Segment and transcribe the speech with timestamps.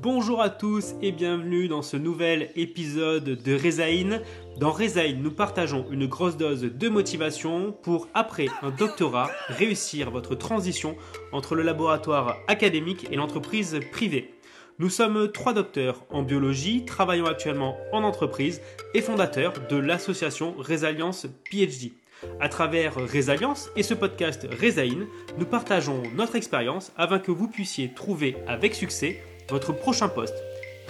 [0.00, 4.22] Bonjour à tous et bienvenue dans ce nouvel épisode de Rezaïn.
[4.60, 10.36] Dans Rezaïn, nous partageons une grosse dose de motivation pour, après un doctorat, réussir votre
[10.36, 10.96] transition
[11.32, 14.34] entre le laboratoire académique et l'entreprise privée.
[14.78, 18.60] Nous sommes trois docteurs en biologie, travaillant actuellement en entreprise
[18.94, 21.90] et fondateurs de l'association Résalience PhD.
[22.38, 25.08] À travers Résalience et ce podcast Rezaïn,
[25.38, 30.36] nous partageons notre expérience afin que vous puissiez trouver avec succès votre prochain poste.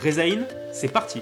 [0.02, 1.20] Rezaïn, c'est parti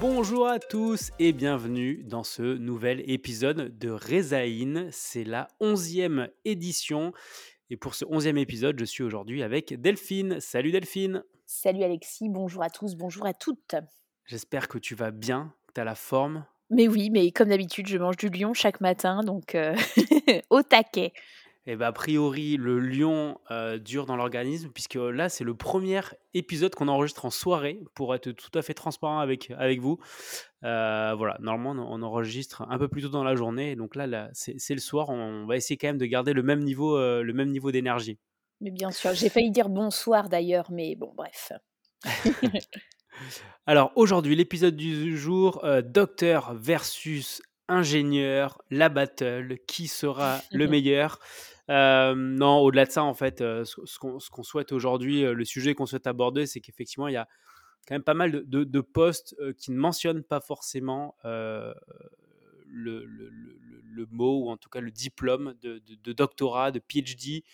[0.00, 4.88] Bonjour à tous et bienvenue dans ce nouvel épisode de Rezaïn.
[4.92, 7.12] C'est la onzième édition.
[7.70, 10.40] Et pour ce onzième épisode, je suis aujourd'hui avec Delphine.
[10.40, 13.74] Salut Delphine Salut Alexis, bonjour à tous, bonjour à toutes.
[14.24, 16.44] J'espère que tu vas bien, que tu as la forme.
[16.70, 19.74] Mais oui, mais comme d'habitude, je mange du lion chaque matin, donc euh,
[20.50, 21.12] au taquet.
[21.68, 26.00] Et bah, a priori, le lion euh, dure dans l'organisme, puisque là, c'est le premier
[26.32, 29.98] épisode qu'on enregistre en soirée, pour être tout à fait transparent avec, avec vous.
[30.64, 34.30] Euh, voilà, normalement, on enregistre un peu plus tôt dans la journée, donc là, là
[34.32, 35.10] c'est le soir.
[35.10, 38.18] On, va essayer quand même de garder le même niveau, euh, le même niveau d'énergie.
[38.62, 41.52] Mais bien sûr, j'ai failli dire bonsoir d'ailleurs, mais bon, bref.
[43.66, 51.18] Alors aujourd'hui, l'épisode du jour, docteur versus ingénieur, la battle, qui sera le meilleur.
[51.68, 56.46] Non, au-delà de ça, en fait, ce, qu'on souhaite aujourd'hui, le sujet qu'on souhaite aborder,
[56.46, 57.28] c'est qu'effectivement, il y a
[57.86, 61.16] quand même pas mal de, postes qui ne mentionnent pas forcément
[62.68, 67.44] le, mot, ou en tout cas le diplôme de, doctorat, de PhD,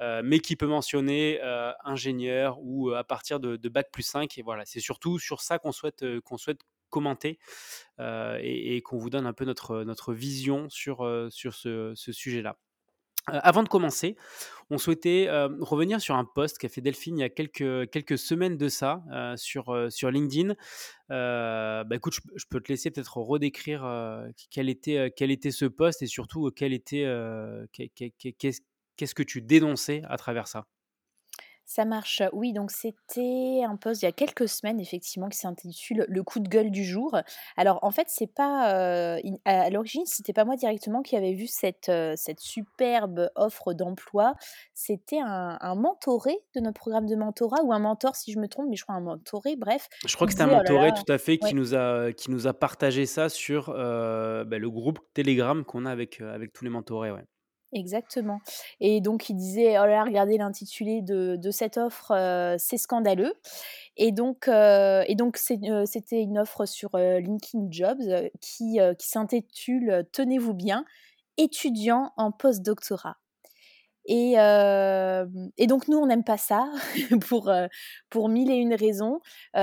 [0.00, 1.40] mais qui peut mentionner
[1.84, 4.38] ingénieur ou à partir de, Bac plus 5.
[4.38, 7.38] Et voilà, c'est surtout sur ça qu'on souhaite, qu'on souhaite commenter
[7.98, 12.56] et, qu'on vous donne un peu notre, notre vision sur, sur ce sujet-là
[13.26, 14.16] avant de commencer,
[14.70, 15.28] on souhaitait
[15.60, 19.02] revenir sur un post qu'a fait Delphine il y a quelques, quelques semaines de ça
[19.36, 20.54] sur, sur LinkedIn.
[21.08, 23.82] bah écoute, je, peux te laisser peut-être redécrire
[24.50, 27.04] quel, était, quel était ce post et surtout quel était,
[27.72, 28.60] qu'est-ce
[29.14, 30.66] que tu dénonçais à travers ça?
[31.68, 32.22] Ça marche.
[32.32, 36.38] Oui, donc c'était un post il y a quelques semaines, effectivement, qui s'intitule Le coup
[36.38, 37.18] de gueule du jour.
[37.56, 39.18] Alors, en fait, c'est pas.
[39.44, 44.34] à l'origine, c'était pas moi directement qui avait vu cette, cette superbe offre d'emploi.
[44.74, 48.68] C'était un, mentoré de notre programme de mentorat, ou un mentor, si je me trompe,
[48.70, 49.88] mais je crois un mentoré, bref.
[50.06, 52.46] Je crois que c'était un «Oh mentoré, tout à fait, qui, nous a, qui nous
[52.46, 57.10] a partagé ça sur bah, le groupe Telegram qu'on a avec, avec tous les mentorés.
[57.10, 57.24] Ouais.
[57.76, 58.40] Exactement.
[58.80, 63.34] Et donc, il disait, oh là, regardez l'intitulé de, cette offre, euh, c'est scandaleux.
[63.98, 70.86] Et donc, euh, euh, c'était une offre sur LinkedIn Jobs qui, s'intitule, tenez-vous bien,
[71.36, 73.18] étudiant en post-doctorat.
[74.06, 76.70] Et, et, donc nous, on n'aime pas ça
[77.28, 77.52] pour,
[78.08, 79.20] pour mille et une raisons.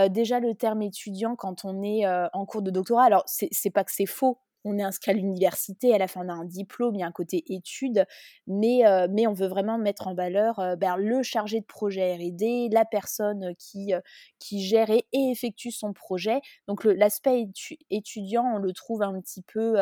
[0.10, 3.92] déjà, le terme étudiant, quand on est en cours de doctorat, alors c'est pas que
[3.92, 7.00] c'est faux, on est inscrit à l'université, à la fin on a un diplôme, il
[7.00, 8.06] y a un côté études,
[8.48, 12.16] mais, euh, mais on veut vraiment mettre en valeur euh, ben, le chargé de projet
[12.16, 14.00] RD, la personne qui, euh,
[14.40, 16.42] qui gère et, effectue son projet.
[16.68, 17.48] Donc l'aspect
[17.90, 19.76] étudiant, on le trouve un petit peu...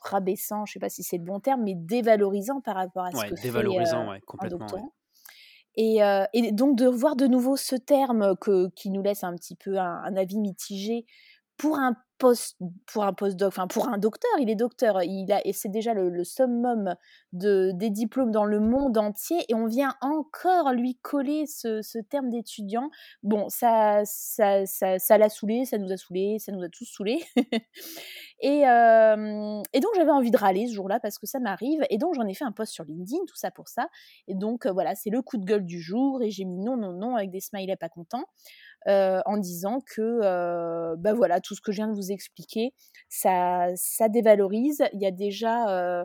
[0.00, 3.10] rabaissant, je ne sais pas si c'est le bon terme, mais dévalorisant par rapport à
[3.12, 4.66] ce que dévalorisant, fait complètement,
[5.76, 5.98] Et,
[6.32, 9.78] et, donc de voir de nouveau ce terme que, qui nous laisse un petit peu
[9.78, 11.04] un, un avis mitigé
[11.56, 15.46] pour un post pour un postdoc, enfin pour un docteur, il est docteur, il a
[15.46, 16.94] et c'est déjà le, summum
[17.32, 22.30] de des diplômes dans le monde entier et on vient encore lui coller ce, terme
[22.30, 22.90] d'étudiant.
[23.22, 27.22] Bon, ça ça ça l'a saoulé, ça nous a saoulé, ça nous a tous saoulé.
[28.40, 31.98] et, euh, et donc j'avais envie de râler ce jour-là parce que ça m'arrive et
[31.98, 33.88] donc j'en ai fait un post sur LinkedIn, tout ça pour ça.
[34.28, 36.76] Et donc euh, voilà, c'est le coup de gueule du jour et j'ai mis non
[36.76, 38.24] non non avec des smileys pas contents.
[38.86, 42.74] Euh, en disant que euh, bah voilà tout ce que je viens de vous expliquer
[43.08, 46.04] ça, ça dévalorise il y a déjà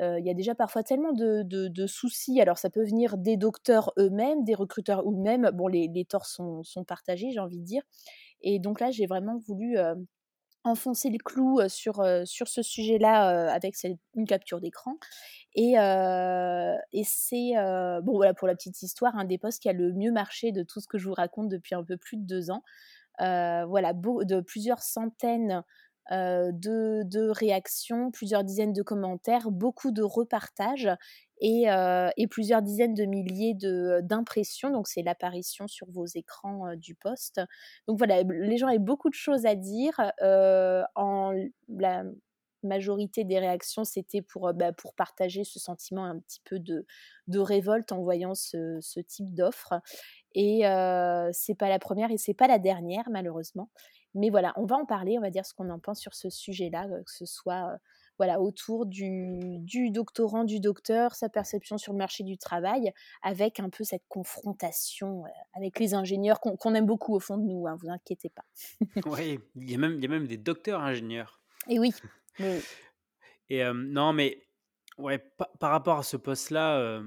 [0.00, 2.40] euh, il y a déjà parfois tellement de, de, soucis.
[2.40, 5.50] Alors, ça peut venir des docteurs eux-mêmes, des recruteurs eux-mêmes.
[5.52, 7.82] Bon, les, les torts sont, sont partagés, j'ai envie de dire.
[8.42, 9.76] Et donc là, j'ai vraiment voulu
[10.64, 13.74] enfoncer le clou sur, ce sujet-là avec
[14.14, 14.96] une capture d'écran.
[15.54, 15.74] Et,
[17.04, 17.52] c'est,
[18.02, 20.62] bon voilà pour la petite histoire, un des postes qui a le mieux marché de
[20.62, 22.62] tout ce que je vous raconte depuis un peu plus de deux ans.
[23.18, 25.62] voilà, de plusieurs centaines
[26.10, 30.88] de, réactions, plusieurs dizaines de commentaires, beaucoup de repartages
[31.40, 31.66] et,
[32.16, 33.54] et plusieurs dizaines de milliers
[34.02, 34.70] d'impressions.
[34.70, 37.40] Donc c'est l'apparition sur vos écrans du poste.
[37.86, 40.00] Donc voilà, les gens avaient beaucoup de choses à dire.
[40.94, 41.32] en
[41.68, 42.04] la,
[42.62, 46.86] majorité des réactions, c'était pour, bah, pour partager ce sentiment un petit peu de,
[47.26, 49.74] de révolte en voyant ce, ce type d'offre.
[50.34, 50.62] Et
[51.32, 53.70] c'est pas la première et c'est pas la dernière, malheureusement.
[54.14, 56.30] Mais voilà, on va en parler, on va dire ce qu'on en pense sur ce
[56.30, 57.78] sujet-là, que ce soit
[58.18, 62.92] voilà, autour du, du, doctorant, du docteur, sa perception sur le marché du travail,
[63.22, 65.24] avec un peu cette confrontation
[65.54, 68.44] avec les ingénieurs qu'on aime beaucoup au fond de nous, hein, vous inquiétez pas.
[69.06, 71.40] oui, il y, a même, y a même des docteurs ingénieurs.
[71.68, 71.92] Et oui.
[73.48, 74.42] Et non, mais
[74.98, 75.18] ouais,
[75.58, 77.02] par rapport à ce poste-là,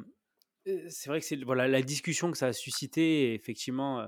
[0.90, 4.08] c'est vrai que c'est voilà, la discussion que ça a suscité, effectivement,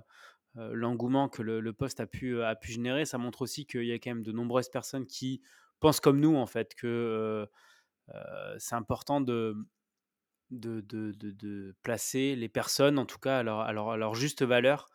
[0.55, 3.95] l'engouement que le, poste a pu, a pu générer, ça montre aussi qu'il y a
[3.95, 5.41] quand même de nombreuses personnes qui
[5.83, 7.47] pensent comme nous, en fait, que
[8.57, 9.55] c'est important de
[10.51, 14.87] de, de, de, placer les personnes, en tout cas, à leur, à leur, juste valeur.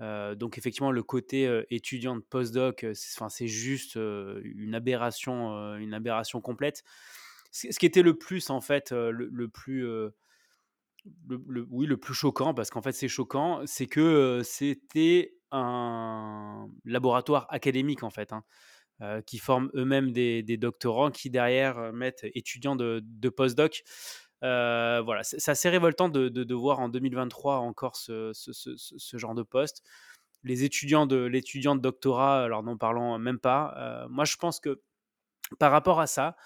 [0.00, 6.82] donc effectivement, le côté étudiant de postdoc, c'est juste une aberration, une aberration complète.
[7.52, 9.86] Ce, qui était le plus en fait, le, plus
[11.28, 17.46] le, oui, le plus choquant, parce qu'en fait c'est choquant, c'est que c'était un laboratoire
[17.50, 18.44] académique en fait, hein,
[19.26, 23.82] qui forme eux-mêmes des, doctorants qui derrière mettent étudiants de, de postdoc.
[24.40, 28.32] voilà, c'est assez révoltant de, voir en 2023 encore ce,
[29.14, 29.82] genre de poste.
[30.44, 34.06] Les étudiants de l'étudiant de doctorat, alors n'en parlons même pas.
[34.08, 34.80] moi, je pense que
[35.58, 36.36] par rapport à ça,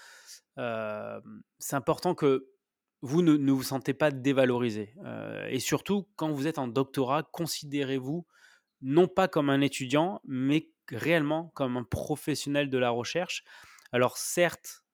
[0.57, 2.49] c'est important que
[3.03, 4.95] vous ne, vous sentez pas dévalorisé.
[5.49, 8.27] et surtout, quand vous êtes en doctorat, considérez-vous
[8.83, 13.45] non pas comme un étudiant, mais réellement comme un professionnel de la recherche.
[13.93, 14.85] Alors certes,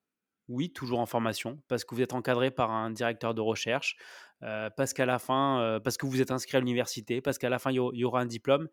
[0.49, 3.97] oui, toujours en formation, parce que vous êtes encadré par un directeur de recherche,
[4.41, 7.71] parce qu'à la fin, parce que vous êtes inscrit à l'université, parce qu'à la fin,
[7.73, 8.69] il y, aura un diplôme.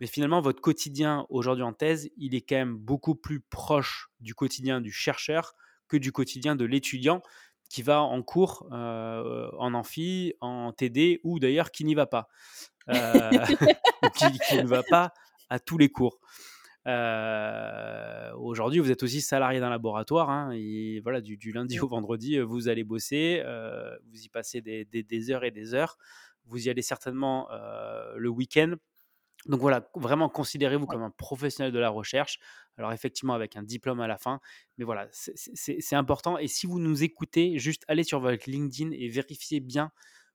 [0.00, 4.34] Mais finalement, votre quotidien aujourd'hui en thèse, il est quand même beaucoup plus proche du
[4.34, 5.54] quotidien du chercheur
[5.86, 7.22] que du quotidien de l'étudiant
[7.68, 12.28] qui va en cours, en amphi, en TD, ou d'ailleurs qui n'y va pas,
[12.88, 15.12] qui, ne va pas
[15.48, 16.18] à tous les cours.
[16.86, 22.68] Aujourd'hui, vous êtes aussi salarié d'un laboratoire, hein, et voilà, du, lundi au vendredi, vous
[22.68, 23.42] allez bosser,
[24.10, 25.96] vous y passez des, des, heures et des heures,
[26.46, 27.48] vous y allez certainement
[28.16, 28.74] le week-end.
[29.46, 32.38] Donc voilà, vraiment considérez-vous comme un professionnel de la recherche.
[32.78, 34.40] Alors effectivement avec un diplôme à la fin,
[34.78, 36.38] mais voilà, c'est important.
[36.38, 39.90] Et si vous nous écoutez, juste allez sur votre LinkedIn et vérifiez bien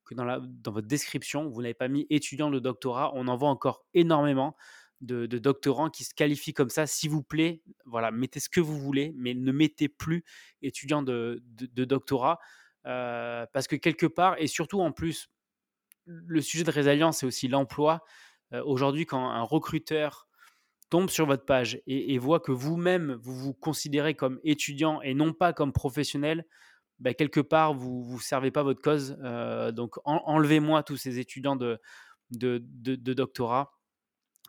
[0.06, 3.12] que dans, la, dans votre description, vous n'avez pas mis étudiant de doctorat.
[3.16, 4.56] On en voit encore énormément
[5.02, 6.88] de, doctorants qui se qualifient comme ça.
[6.88, 10.24] S'il vous plaît, voilà, mettez ce que vous voulez, mais ne mettez plus
[10.62, 11.42] étudiant de,
[11.76, 12.40] doctorat.
[12.86, 15.30] Euh, parce que quelque part, et surtout en plus,
[16.06, 18.04] le sujet de résilience, c'est aussi l'emploi.
[18.54, 20.28] Euh, aujourd'hui, quand un recruteur
[20.90, 25.34] tombe sur votre page et, voit que vous-même, vous vous considérez comme étudiant et non
[25.34, 26.46] pas comme professionnel,
[27.00, 29.18] bah, quelque part, vous ne servez pas votre cause.
[29.22, 31.80] Euh, donc, enlevez-moi tous ces étudiants de,
[32.32, 33.77] de, de, doctorat.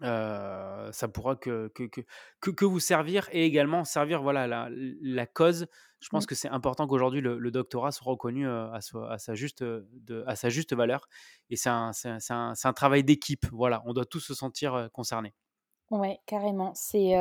[0.03, 5.27] Euh, ça pourra que que, que, que, vous servir et également servir voilà, la, la
[5.27, 5.67] cause.
[6.01, 6.27] Je pense mmh.
[6.27, 10.49] que c'est important qu'aujourd'hui le, doctorat soit reconnu à, à, sa juste, de, à sa
[10.49, 11.09] juste valeur.
[11.51, 13.47] Et c'est un, un, un, travail d'équipe.
[13.51, 15.35] Voilà, on doit tous se sentir concernés.
[15.91, 16.73] Ouais, carrément.
[16.75, 17.15] C'est,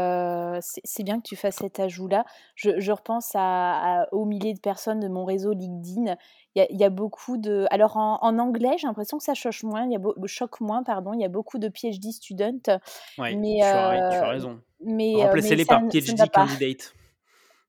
[0.61, 2.25] c'est bien que tu fasses cet ajout-là.
[2.55, 6.17] Je je repense à aux milliers de personnes de mon réseau LinkedIn.
[6.55, 9.23] Il y a il y a beaucoup de alors en en anglais, j'ai l'impression que
[9.23, 11.13] ça choque moins, il y a choque moins, pardon.
[11.13, 12.79] Il y a beaucoup de PhD students,
[13.17, 14.61] Oui, mais tu as tu as raison.
[14.81, 16.93] mais Remplacez-les par PhD candidate.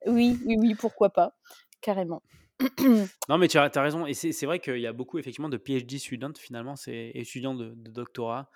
[0.07, 1.35] Oui, oui, oui, pourquoi pas,
[1.81, 2.23] carrément.
[3.29, 5.59] Non, mais tu as raison et c'est c'est vrai qu'il y a beaucoup effectivement de
[5.59, 8.51] PhD students finalement, c'est étudiants de de doctorat.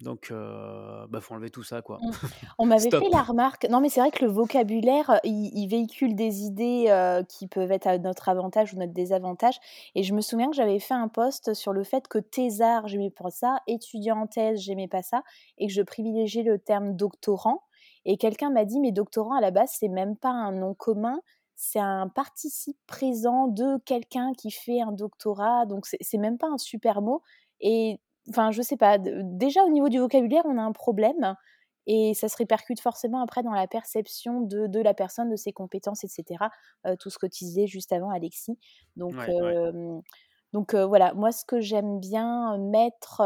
[0.00, 1.98] Donc, euh, bah, faut enlever tout ça, quoi.
[2.00, 2.10] Mmh.
[2.58, 3.66] On m'avait fait la remarque.
[3.68, 7.98] Non, mais c'est vrai que le vocabulaire, il, véhicule des idées qui peuvent être à
[7.98, 9.58] notre avantage ou notre désavantage.
[9.94, 13.10] Et je me souviens que j'avais fait un post sur le fait que thésard, j'aimais
[13.10, 15.22] pas ça, étudiant en thèse, j'aimais pas ça,
[15.58, 17.62] et que je privilégiais le terme doctorant.
[18.04, 21.20] Et quelqu'un m'a dit, mais doctorant, à la base, c'est même pas un nom commun,
[21.56, 26.56] c'est un participe présent de quelqu'un qui fait un doctorat, donc c'est même pas un
[26.56, 27.22] super mot.
[27.60, 27.98] Et
[28.30, 28.98] enfin, je sais pas.
[28.98, 31.34] Déjà, au niveau du vocabulaire, on a un problème
[31.86, 35.52] et ça se répercute forcément après dans la perception de, de la personne, de ses
[35.52, 36.44] compétences, etc.
[37.00, 38.58] tout ce que tu disais juste avant, Alexis.
[38.96, 39.14] Donc,
[40.52, 43.22] donc voilà, moi ce que j'aime bien mettre,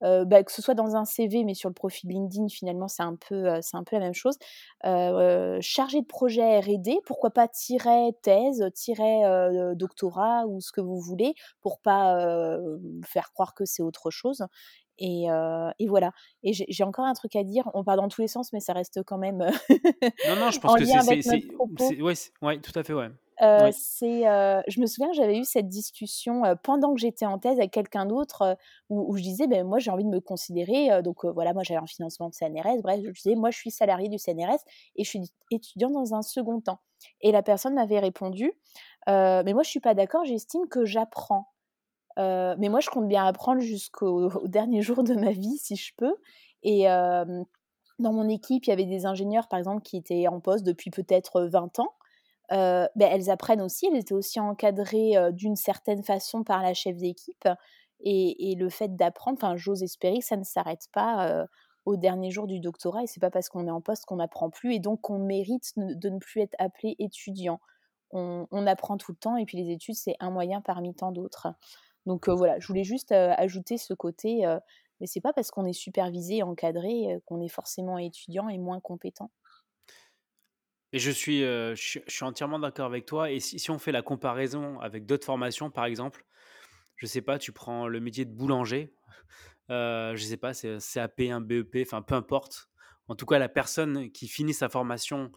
[0.00, 3.16] bah, que ce soit dans un CV, mais sur le profil LinkedIn, finalement c'est un
[3.16, 4.36] peu, c'est un peu la même chose.
[4.82, 9.22] chargé de projet R&D, pourquoi pas tirer thèse, tirer
[9.76, 12.16] doctorat ou ce que vous voulez, pour pas
[13.06, 14.44] faire croire que c'est autre chose.
[14.98, 15.26] Et,
[15.78, 16.10] et, voilà.
[16.42, 17.70] Et j'ai encore un truc à dire.
[17.74, 19.38] On part dans tous les sens, mais ça reste quand même
[20.28, 22.02] non, non, je pense que c'est.
[22.02, 23.10] Ouais, ouais, tout à fait, ouais.
[23.44, 24.22] Euh, c'est,
[24.68, 28.56] je me souviens, j'avais eu cette discussion pendant que j'étais en thèse avec quelqu'un d'autre
[28.88, 31.86] où, je disais, ben, moi j'ai envie de me considérer, donc voilà, moi j'avais un
[31.86, 34.60] financement de CNRS, bref, je disais, moi je suis salarié du CNRS
[34.96, 36.80] et je suis étudiant dans un second temps.
[37.20, 38.52] Et la personne m'avait répondu,
[39.06, 41.48] mais moi je suis pas d'accord, j'estime que j'apprends.
[42.16, 46.16] mais moi je compte bien apprendre jusqu'au dernier jour de ma vie si je peux.
[46.62, 50.64] Et dans mon équipe, il y avait des ingénieurs par exemple qui étaient en poste
[50.64, 51.92] depuis peut-être 20 ans
[52.50, 57.48] ben, elles apprennent aussi, elles étaient aussi encadrées d'une certaine façon par la chef d'équipe.
[58.00, 61.46] Et, le fait d'apprendre, enfin, j'ose espérer que ça ne s'arrête pas
[61.84, 63.02] au dernier jour du doctorat.
[63.02, 65.72] Et c'est pas parce qu'on est en poste qu'on n'apprend plus et donc qu'on mérite
[65.76, 67.60] de ne plus être appelé étudiant.
[68.16, 71.48] On, apprend tout le temps et puis les études, c'est un moyen parmi tant d'autres.
[72.06, 74.44] Donc voilà, je voulais juste ajouter ce côté,
[75.00, 79.30] mais c'est pas parce qu'on est supervisé, encadré, qu'on est forcément étudiant et moins compétent.
[80.94, 83.32] Et je suis, je, suis entièrement d'accord avec toi.
[83.32, 86.24] Et si, on fait la comparaison avec d'autres formations, par exemple,
[86.94, 88.94] je sais pas, tu prends le métier de boulanger,
[89.70, 92.68] euh, je sais pas, c'est CAP, un BEP, enfin peu importe.
[93.08, 95.32] En tout cas, la personne qui finit sa formation,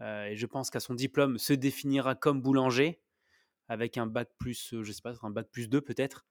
[0.00, 3.00] et je pense qu'à son diplôme, se définira comme boulanger,
[3.66, 6.24] avec un bac plus, je sais pas, un bac plus 2 peut-être.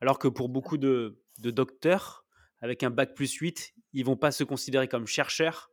[0.00, 2.24] Alors que pour beaucoup de, de docteurs,
[2.62, 5.71] avec un bac plus 8, ils vont pas se considérer comme chercheurs, euh,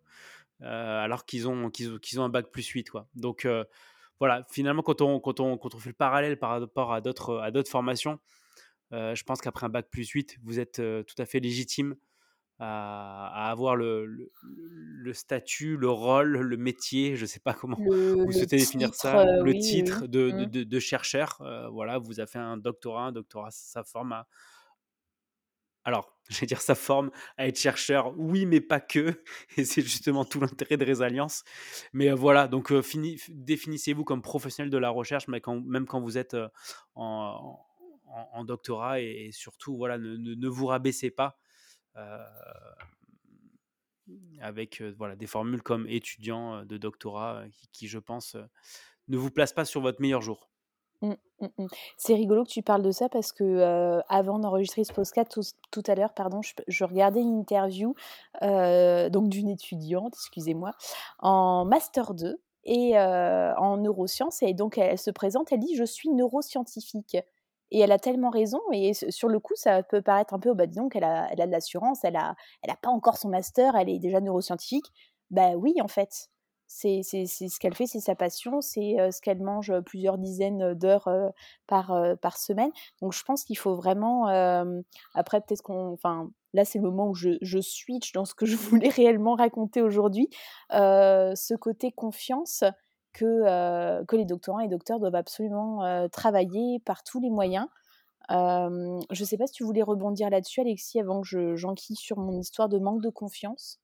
[0.61, 2.89] alors qu'ils ont, qu'ils ont, un bac plus 8.
[2.89, 3.07] Quoi.
[3.15, 3.63] Donc euh,
[4.19, 7.37] voilà, finalement, quand on, quand, on, quand on fait le parallèle par rapport à d'autres,
[7.39, 8.19] à d'autres formations,
[8.91, 11.95] euh, je pense qu'après un bac plus 8, vous êtes tout à fait légitime
[12.61, 18.31] à, avoir le, le, statut, le rôle, le métier, je ne sais pas comment vous
[18.33, 20.45] souhaitez définir ça, le titre de, mmh.
[20.47, 21.41] de, de, chercheur.
[21.71, 24.27] voilà, vous avez fait un doctorat, un doctorat, ça forme à,
[25.89, 29.23] alors, je vais dire sa forme à être chercheur, oui, mais pas que.
[29.57, 31.43] Et c'est justement tout l'intérêt de Résilience.
[31.93, 32.81] Mais euh, voilà, donc euh,
[33.29, 36.47] définissez-vous comme professionnel de la recherche, mais même quand vous êtes euh,
[36.95, 37.65] en,
[38.45, 41.39] doctorat et, surtout, voilà, ne, vous rabaissez pas
[44.39, 47.43] avec voilà, des formules comme étudiant de doctorat
[47.73, 48.37] qui, je pense,
[49.09, 50.49] ne vous placent pas sur votre meilleur jour.
[51.01, 51.67] Mmh, mmh, mmh.
[51.97, 55.39] C'est rigolo que tu parles de ça parce que, avant d'enregistrer ce podcast
[55.71, 57.95] tout à l'heure, pardon, je regardais une interview,
[58.41, 60.71] donc d'une étudiante, excusez-moi,
[61.19, 66.09] en master 2 et en neurosciences et donc elle se présente, elle dit: «Je suis
[66.09, 67.17] neuroscientifique»
[67.71, 70.55] et elle a tellement raison et sur le coup, ça peut paraître un peu: «Oh
[70.55, 73.17] bah, dis donc, elle a elle a de l'assurance, elle a elle a pas encore
[73.17, 74.85] son master, elle est déjà neuroscientifique».
[75.31, 76.27] Bah, oui, en fait
[76.71, 81.09] c'est ce qu'elle fait, c'est sa passion, c'est ce qu'elle mange plusieurs dizaines d'heures
[81.65, 82.69] par, par semaine.
[83.01, 84.27] Donc je pense qu'il faut vraiment,
[85.15, 88.45] après peut-être qu'on, enfin là c'est le moment où je, je, switch dans ce que
[88.45, 90.29] je voulais réellement raconter aujourd'hui,
[90.71, 92.63] ce côté confiance
[93.13, 97.65] que, que les doctorants et docteurs doivent absolument travailler par tous les moyens.
[98.29, 102.39] je ne sais pas si tu voulais rebondir là-dessus, Alexis, avant que j'enquille sur mon
[102.39, 103.79] histoire de manque de confiance.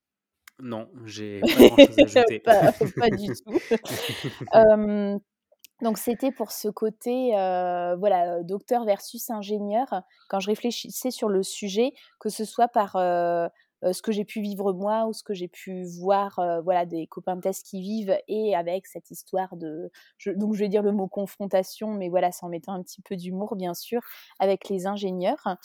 [0.60, 2.38] Non, j'ai pas grand-chose à ajouter.
[2.40, 5.20] pas, pas du tout.
[5.82, 10.02] donc c'était pour ce côté, voilà, docteur versus ingénieur.
[10.28, 14.72] Quand je réfléchissais sur le sujet, que ce soit par ce que j'ai pu vivre
[14.72, 18.56] moi ou ce que j'ai pu voir, voilà, des copains de thèse qui vivent et
[18.56, 19.90] avec cette histoire de,
[20.36, 23.56] donc je vais dire le mot confrontation, mais voilà, sans mettant un petit peu d'humour
[23.56, 24.00] bien sûr,
[24.38, 25.58] avec les ingénieurs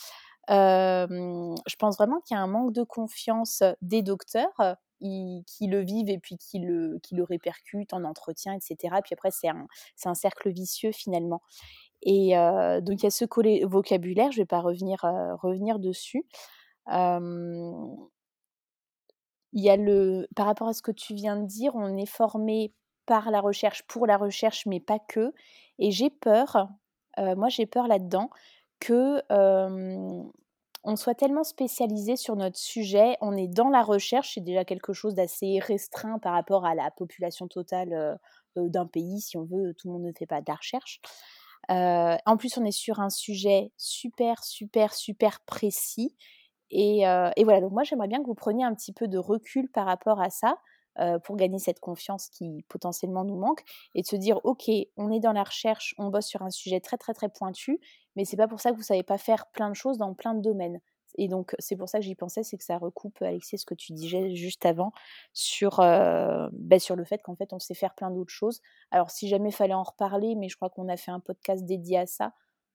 [0.51, 6.09] je pense vraiment qu'il y a un manque de confiance des docteurs qui le vivent
[6.09, 8.95] et puis qui le, qui le répercutent en entretien, etc.
[9.03, 9.67] Puis après, c'est un,
[10.05, 11.41] un cercle vicieux finalement.
[12.03, 12.33] Et
[12.81, 13.25] donc, il y a ce
[13.65, 15.01] vocabulaire, je ne vais pas revenir,
[15.41, 16.25] revenir dessus.
[16.89, 16.95] il
[19.53, 22.73] y a le, par rapport à ce que tu viens de dire, on est formé
[23.05, 25.33] par la recherche, pour la recherche, mais pas que.
[25.79, 26.69] Et j'ai peur,
[27.17, 28.29] moi j'ai peur là-dedans,
[28.81, 29.21] que
[30.83, 34.93] on soit tellement spécialisé sur notre sujet, on est dans la recherche, c'est déjà quelque
[34.93, 38.19] chose d'assez restreint par rapport à la population totale
[38.55, 40.99] d'un pays, si on veut, tout le monde ne fait pas de la recherche.
[41.69, 46.15] en plus, on est sur un sujet super, super, super précis.
[46.71, 49.69] Et, et voilà, donc moi j'aimerais bien que vous preniez un petit peu de recul
[49.69, 50.57] par rapport à ça.
[50.99, 53.63] Euh, pour gagner cette confiance qui potentiellement nous manque
[53.95, 56.81] et de se dire ok on est dans la recherche on bosse sur un sujet
[56.81, 57.79] très très très pointu
[58.17, 60.33] mais c'est pas pour ça que vous savez pas faire plein de choses dans plein
[60.33, 60.81] de domaines.
[61.15, 63.73] Et donc c'est pour ça que j'y pensais c'est que ça recoupe Alexis ce que
[63.73, 64.91] tu disais juste avant
[65.31, 68.59] sur ben, sur le fait qu'en fait on sait faire plein d'autres choses.
[68.91, 71.99] Alors si jamais fallait en reparler mais je crois qu'on a fait un podcast dédié
[71.99, 72.33] à ça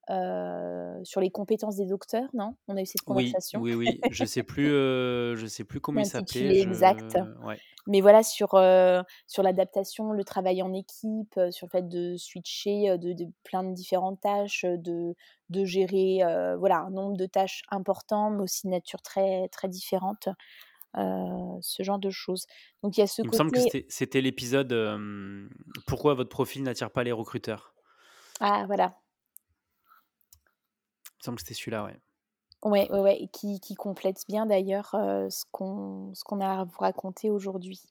[0.08, 2.54] sur les compétences des docteurs, non?
[2.68, 3.60] On a eu cette conversation.
[3.60, 4.10] Oui, oui, oui.
[4.10, 4.68] Je sais plus,
[5.36, 6.60] je sais plus comment il s'appelait.
[6.60, 7.18] Exact.
[7.88, 8.50] Mais voilà, sur,
[9.26, 13.72] sur l'adaptation, le travail en équipe, sur le fait de switcher de, de plein de
[13.74, 15.14] différentes tâches, de,
[15.50, 16.20] de gérer
[16.58, 20.28] voilà, un nombre de tâches importants, mais aussi de nature très, très différente.
[20.94, 22.46] ce genre de choses.
[22.82, 24.74] Donc il y a ce Il me semble que c'était l'épisode
[25.86, 27.74] Pourquoi votre profil n'attire pas les recruteurs?
[28.40, 28.96] Ah, voilà.
[31.26, 31.96] Semble que c'était celui-là, ouais.
[32.62, 37.82] Ouais, ouais, ouais, qui, qui complète bien d'ailleurs ce qu'on a à vous raconter aujourd'hui.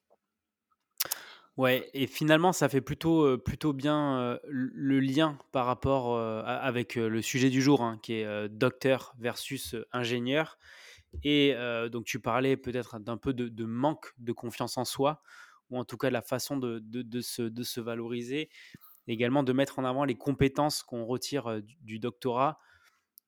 [1.57, 7.49] Ouais, et finalement, ça fait plutôt, plutôt bien le lien par rapport avec le sujet
[7.49, 10.57] du jour, hein, qui est docteur versus ingénieur.
[11.25, 11.53] Et
[11.91, 15.21] donc, tu parlais peut-être d'un peu de, manque de confiance en soi,
[15.69, 18.49] ou en tout cas de la façon de, de, se, de se valoriser,
[19.07, 22.59] également de mettre en avant les compétences qu'on retire du, doctorat.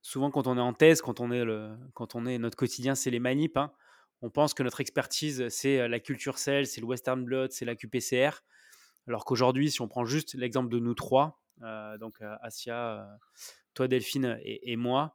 [0.08, 2.96] Souvent, quand on est en thèse, quand on est, le, quand on est notre quotidien,
[2.96, 3.58] c'est les manips.
[3.58, 3.74] Hein,
[4.22, 7.76] on pense que notre expertise, c'est la culture cell, c'est le Western Blot, c'est la
[7.76, 8.40] QPCR.
[9.10, 11.44] Alors qu'aujourd'hui, si on prend juste l'exemple de nous trois,
[12.00, 13.06] donc Asia,
[13.74, 15.14] toi Delphine et, moi,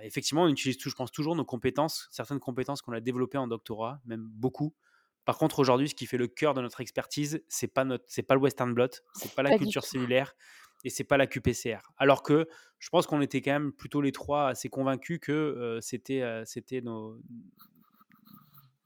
[0.00, 4.00] effectivement, on utilise, je pense, toujours nos compétences, certaines compétences qu'on a développées en doctorat,
[4.04, 4.76] même beaucoup.
[5.24, 8.22] Par contre, aujourd'hui, ce qui fait le cœur de notre expertise, c'est pas notre, c'est
[8.22, 10.36] pas le Western Blot, c'est pas la culture cellulaire
[10.84, 11.92] et c'est pas la QPCR.
[11.96, 16.22] Alors que je pense qu'on était quand même plutôt les trois assez convaincus que c'était,
[16.44, 17.18] c'était nos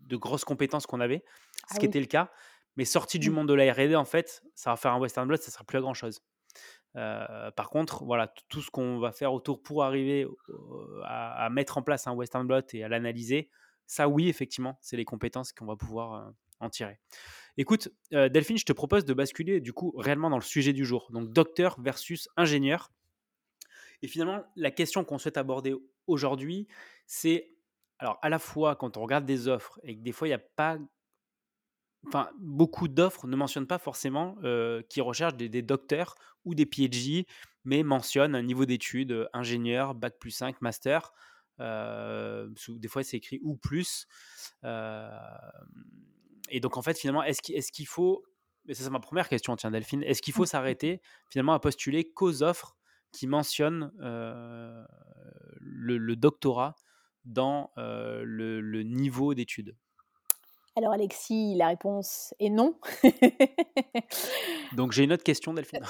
[0.00, 1.24] de grosses compétences qu'on avait,
[1.70, 2.30] ce ah qui était le cas.
[2.76, 3.34] Mais sorti du mmh.
[3.34, 5.78] monde de la R&D, en fait, ça va faire un Western Blot, ça sera plus
[5.78, 6.20] à grand chose
[6.94, 10.26] par contre, voilà, tout ce qu'on va faire autour pour arriver
[11.04, 13.50] à, mettre en place un Western Blot et à l'analyser,
[13.86, 16.98] ça oui, effectivement, c'est les compétences qu'on va pouvoir en tirer.
[17.56, 21.08] Écoute, Delphine, je te propose de basculer du coup réellement dans le sujet du jour,
[21.12, 22.90] donc docteur versus ingénieur.
[24.02, 25.74] Et finalement, la question qu'on souhaite aborder
[26.06, 26.66] aujourd'hui,
[27.06, 27.52] c'est
[27.98, 30.34] alors à la fois quand on regarde des offres et que des fois il n'y
[30.34, 30.78] a pas
[32.08, 34.36] enfin, beaucoup d'offres ne mentionnent pas forcément
[34.88, 37.26] qui recherchent des, docteurs ou des PhD,
[37.64, 41.12] mais mentionnent un niveau d'études, ingénieur, bac plus 5, master.
[41.58, 44.06] des fois, c'est écrit ou plus.
[46.50, 48.24] Et donc, en fait, finalement, est-ce qu'il faut,
[48.68, 50.46] et ça c'est ma première question, tiens Delphine, est-ce qu'il faut mmh.
[50.46, 52.76] s'arrêter finalement à postuler qu'aux offres
[53.12, 53.92] qui mentionnent
[55.60, 56.74] le, doctorat
[57.24, 59.76] dans le niveau d'études?
[60.76, 62.74] Alors Alexis, la réponse est non.
[64.72, 65.80] Donc j'ai une autre question, Delphine.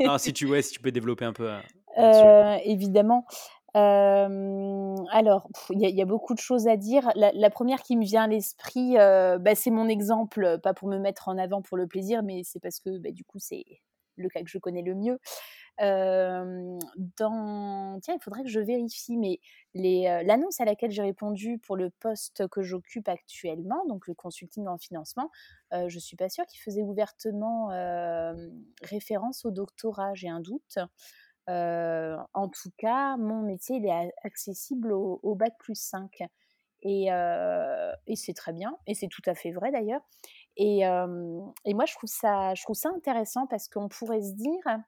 [0.00, 1.48] non, si tu, si tu peux développer un peu.
[1.98, 2.58] Euh,
[3.76, 7.10] euh, alors, il y, a beaucoup de choses à dire.
[7.16, 10.98] La, première qui me vient à l'esprit, euh, bah, c'est mon exemple, pas pour me
[10.98, 13.64] mettre en avant pour le plaisir, mais c'est parce que bah, du coup, c'est
[14.16, 15.18] le cas que je connais le mieux.
[15.78, 16.78] Tiens,
[18.14, 19.40] il faudrait que je vérifie, mais
[19.74, 24.78] l'annonce à laquelle j'ai répondu pour le poste que j'occupe actuellement, donc le consulting en
[24.78, 25.30] financement,
[25.72, 27.70] je ne suis pas sûre qu'il faisait ouvertement
[28.82, 30.78] référence au doctorat, j'ai un doute.
[31.48, 36.22] En tout cas, mon métier est accessible au, bac plus 5.
[36.82, 37.08] Et,
[38.14, 40.02] c'est très bien, et c'est tout à fait vrai d'ailleurs.
[40.56, 44.78] Et, moi, je trouve, ça, je trouve ça intéressant parce qu'on pourrait se dire,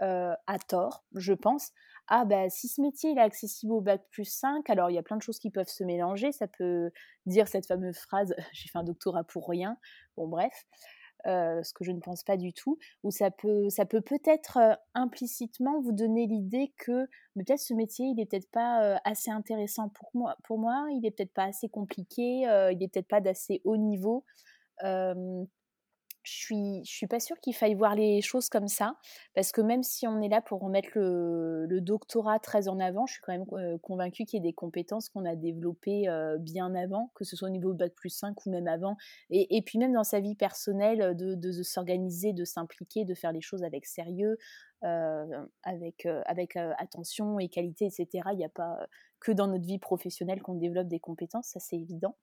[0.00, 1.72] à tort, je pense.
[2.08, 5.02] Ah bah si ce métier est accessible au bac plus 5, alors il y a
[5.02, 6.32] plein de choses qui peuvent se mélanger.
[6.32, 6.90] Ça peut
[7.24, 9.78] dire cette fameuse phrase j'ai fait un doctorat pour rien.
[10.16, 10.66] Bon bref,
[11.24, 12.78] ce que je ne pense pas du tout.
[13.02, 13.68] Ou ça peut
[14.00, 14.58] peut-être
[14.94, 20.10] implicitement vous donner l'idée que peut-être ce métier il est peut-être pas assez intéressant pour
[20.14, 20.36] moi.
[20.44, 22.42] Pour moi, il est peut-être pas assez compliqué.
[22.72, 24.24] il est peut-être pas d'assez haut niveau
[26.24, 28.96] je suis, je suis pas sûre qu'il faille voir les choses comme ça,
[29.34, 33.14] parce que même si on est là pour remettre le, doctorat très en avant, je
[33.14, 36.06] suis quand même convaincue qu'il y a des compétences qu'on a développées
[36.40, 38.96] bien avant, que ce soit au niveau bac plus 5 ou même avant,
[39.30, 43.62] et, puis même dans sa vie personnelle, de, s'organiser, de s'impliquer, de faire les choses
[43.62, 44.38] avec sérieux,
[44.82, 46.06] avec
[46.78, 48.28] attention et qualité, etc.
[48.32, 48.86] Il n'y a pas
[49.20, 52.16] que dans notre vie professionnelle qu'on développe des compétences, ça c'est évident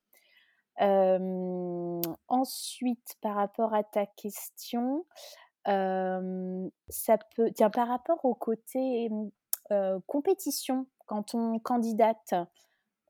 [2.27, 5.05] ensuite, par rapport à ta question,
[5.65, 9.09] ça peut, tiens, par rapport au côté
[10.07, 12.33] compétition, quand on candidate,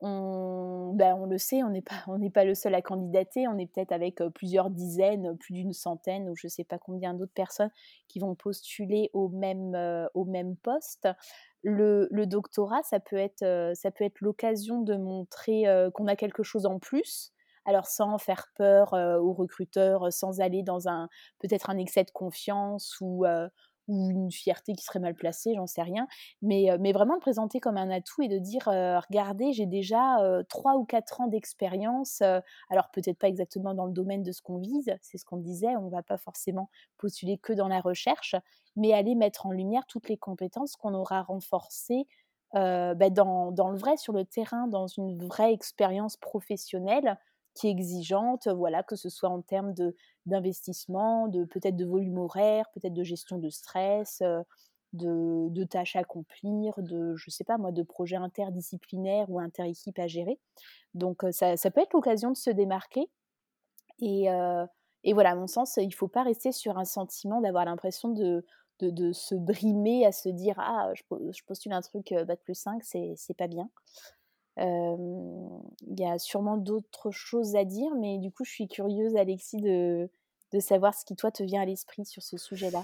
[0.01, 2.03] on, ben, on le sait, on n'est pas,
[2.33, 6.35] pas le seul à candidater, on est peut-être avec plusieurs dizaines, plus d'une centaine ou
[6.35, 7.69] je ne sais pas combien d'autres personnes
[8.07, 9.75] qui vont postuler au même,
[10.13, 11.07] au même poste.
[11.63, 16.41] Le, le, doctorat, ça peut être, ça peut être l'occasion de montrer qu'on a quelque
[16.41, 17.31] chose en plus,
[17.65, 22.97] alors sans faire peur aux recruteurs, sans aller dans un peut-être un excès de confiance
[23.01, 23.25] ou,
[23.87, 26.07] ou une fierté qui serait mal placée, j'en sais rien.
[26.41, 30.17] Mais, vraiment le présenter comme un atout et de dire regardez, j'ai déjà
[30.49, 32.21] trois ou quatre ans d'expérience.
[32.69, 35.75] alors peut-être pas exactement dans le domaine de ce qu'on vise, c'est ce qu'on disait,
[35.77, 38.35] on ne va pas forcément postuler que dans la recherche,
[38.75, 42.07] mais aller mettre en lumière toutes les compétences qu'on aura renforcées
[42.53, 47.17] bah, dans, le vrai, sur le terrain, dans une vraie expérience professionnelle
[47.53, 49.73] qui est exigeante, voilà, que ce soit en termes
[50.25, 54.21] d'investissement, de, peut-être de volume horaire, peut-être de gestion de stress,
[54.93, 59.99] de, de, tâches à accomplir, de, je sais pas moi, de projets interdisciplinaires ou inter-équipes
[59.99, 60.39] à gérer.
[60.93, 63.09] Donc ça, ça peut être l'occasion de se démarquer.
[63.99, 64.27] Et,
[65.03, 68.09] et voilà, à mon sens, il ne faut pas rester sur un sentiment d'avoir l'impression
[68.09, 68.45] de,
[68.79, 71.03] de, se brimer à se dire Ah, je,
[71.45, 73.69] postule un truc Bac plus 5, c'est, c'est pas bien.
[74.57, 79.57] Il y a sûrement d'autres choses à dire, mais du coup, je suis curieuse, Alexis,
[79.57, 80.09] de,
[80.51, 82.83] de savoir ce qui, toi, te vient à l'esprit sur ce sujet-là.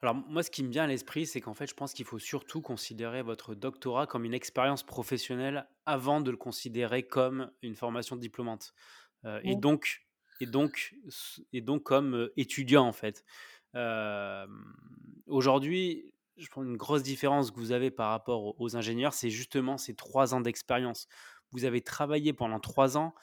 [0.00, 2.20] Alors moi, ce qui me vient à l'esprit, c'est qu'en fait, je pense qu'il faut
[2.20, 8.14] surtout considérer votre doctorat comme une expérience professionnelle avant de le considérer comme une formation
[8.14, 8.74] diplômante.
[9.42, 10.06] et, donc,
[10.40, 10.94] et, donc,
[11.52, 13.24] et donc comme étudiant, en fait.
[15.26, 19.76] Aujourd'hui, je prends une grosse différence que vous avez par rapport aux ingénieurs, c'est justement
[19.76, 21.08] ces trois ans d'expérience.
[21.50, 23.14] Vous avez travaillé pendant trois ans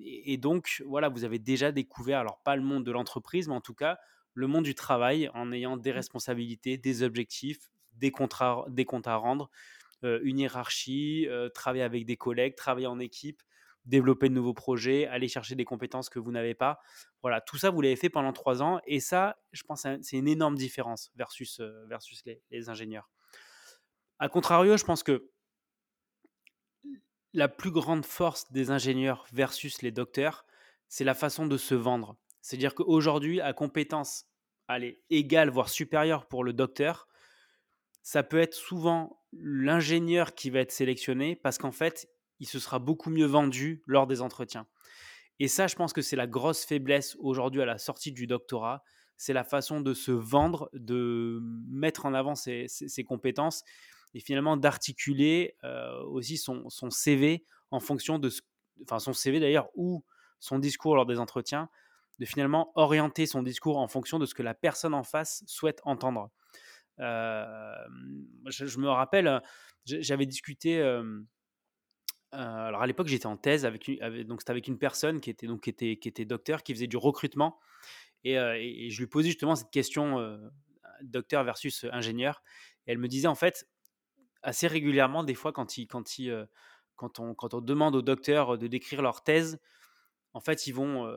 [0.00, 3.60] et, donc voilà, vous avez déjà découvert, alors pas le monde de l'entreprise, mais en
[3.60, 3.98] tout cas
[4.32, 5.94] le monde du travail en ayant des mmh.
[5.94, 7.58] responsabilités, des objectifs,
[7.94, 9.50] des, contrats, des comptes à rendre,
[10.02, 13.42] une hiérarchie, travailler avec des collègues, travailler en équipe,
[13.84, 16.80] développer de nouveaux projets, aller chercher des compétences que vous n'avez pas.
[17.22, 18.80] Voilà, tout ça, vous l'avez fait pendant trois ans.
[18.86, 23.10] Et ça, je pense, c'est une énorme différence versus, euh, versus les, ingénieurs.
[24.18, 25.30] A contrario, je pense que
[27.32, 30.46] la plus grande force des ingénieurs versus les docteurs,
[30.88, 32.16] c'est la façon de se vendre.
[32.40, 34.26] C'est-à-dire qu'aujourd'hui, à compétences
[34.68, 37.08] allez, égales, voire supérieures pour le docteur,
[38.02, 42.08] ça peut être souvent l'ingénieur qui va être sélectionné parce qu'en fait,
[42.40, 44.66] il se sera beaucoup mieux vendu lors des entretiens.
[45.40, 48.82] Et ça, je pense que c'est la grosse faiblesse aujourd'hui à la sortie du doctorat.
[49.16, 52.68] C'est la façon de se vendre, de mettre en avant ses,
[53.06, 53.64] compétences
[54.14, 58.42] et finalement d'articuler euh, aussi son, CV en fonction de ce,
[58.82, 60.04] enfin son CV d'ailleurs ou
[60.38, 61.68] son discours lors des entretiens,
[62.18, 65.80] de finalement orienter son discours en fonction de ce que la personne en face souhaite
[65.84, 66.30] entendre.
[67.00, 67.74] Euh,
[68.46, 69.42] je, me rappelle,
[69.84, 71.22] j'avais discuté euh,
[72.34, 73.90] alors à l'époque, j'étais en thèse avec,
[74.26, 76.96] donc c'était avec une personne qui était donc était qui était docteur, qui faisait du
[76.96, 77.58] recrutement,
[78.24, 78.56] et, euh,
[78.88, 80.38] je lui posais justement cette question euh,
[81.02, 82.42] docteur versus ingénieur,
[82.86, 83.68] et elle me disait en fait
[84.42, 86.04] assez régulièrement des fois quand quand
[86.96, 89.60] quand on quand on demande aux docteurs de décrire leur thèse,
[90.32, 91.10] en fait ils vont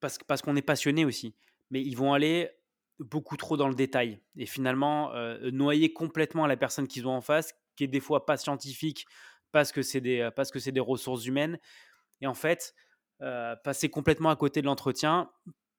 [0.00, 1.34] parce parce qu'on est passionné aussi,
[1.70, 2.50] mais ils vont aller
[2.98, 4.20] beaucoup trop dans le détail.
[4.36, 5.12] Et finalement
[5.52, 9.06] noyer complètement la personne qu'ils ont en face, qui est des fois pas scientifique
[9.52, 11.58] parce que c'est des, parce que c'est des ressources humaines.
[12.20, 12.74] Et en fait,
[13.64, 15.30] passer complètement à côté de l'entretien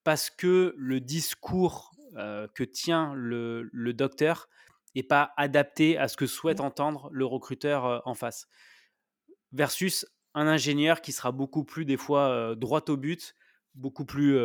[0.03, 4.49] parce que le discours que tient le, le docteur
[4.95, 8.47] n'est pas adapté à ce que souhaite entendre le recruteur en face.
[9.51, 13.36] Versus un ingénieur qui sera beaucoup plus, des fois, droit au but,
[13.75, 14.38] beaucoup plus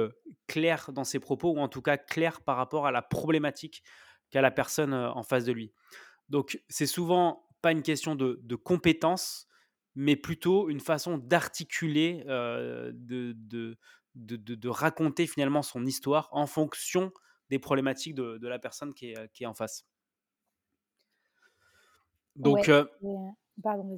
[0.46, 3.82] clair dans ses propos, ou en tout cas clair par rapport à la problématique
[4.30, 5.72] qu'a la personne en face de lui.
[6.28, 9.48] Donc, c'est souvent pas une question de, de compétence,
[9.94, 13.76] mais plutôt une façon d'articuler, euh, de, de,
[14.36, 17.10] de, raconter finalement son histoire en fonction
[17.48, 19.86] des problématiques de, la personne qui est, qui est, en face.
[22.36, 22.84] Donc, ouais,
[23.62, 23.96] pardon,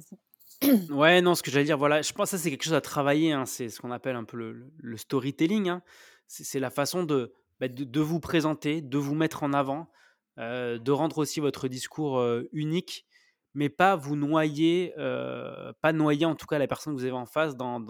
[0.91, 2.79] ouais, non, ce que j'allais dire, voilà, je pense que ça c'est quelque chose à
[2.79, 3.33] travailler.
[3.33, 5.67] Hein, c'est ce qu'on appelle un peu le, le storytelling.
[5.67, 5.83] Hein.
[6.27, 9.91] C'est la façon de, bah, de, vous présenter, de vous mettre en avant,
[10.37, 13.05] euh, de rendre aussi votre discours euh, unique
[13.53, 17.13] mais pas vous noyer, euh, pas noyer en tout cas la personne que vous avez
[17.13, 17.81] en face dans,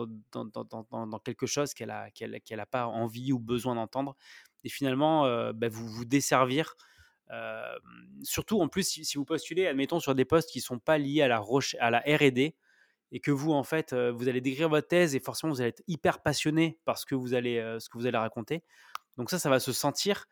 [1.24, 4.16] quelque chose qu'elle n'a pas envie ou besoin d'entendre.
[4.64, 6.76] Et finalement, euh, bah, vous vous desservir.
[7.32, 7.76] Euh,
[8.24, 11.22] surtout en plus, si, vous postulez, admettons, sur des postes qui ne sont pas liés
[11.22, 11.44] à la,
[11.80, 12.54] à la RD,
[13.14, 15.84] et que vous, en fait, vous allez décrire votre thèse et forcément, vous allez être
[15.88, 18.64] hyper passionné par ce que vous allez, ce que vous allez raconter.
[19.16, 20.26] Donc ça, ça va se sentir.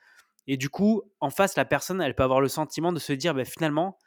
[0.47, 3.33] Et du coup, en face, la personne, elle peut avoir le sentiment de se dire,
[3.33, 3.97] bah, finalement,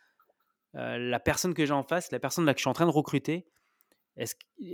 [0.74, 3.46] la personne que j'ai en face, la personne que je suis en train de recruter,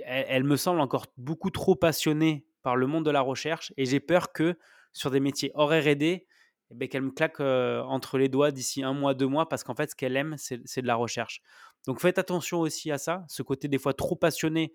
[0.04, 4.00] elle, me semble encore beaucoup trop passionnée par le monde de la recherche et j'ai
[4.00, 4.59] peur que
[4.92, 6.26] sur des métiers hors R&D,
[6.70, 9.74] eh ben, qu'elle me claque entre les doigts d'ici un mois, deux mois, parce qu'en
[9.74, 11.42] fait, ce qu'elle aime, c'est de la recherche.
[11.87, 14.74] Donc faites attention aussi à ça, ce côté des fois trop passionné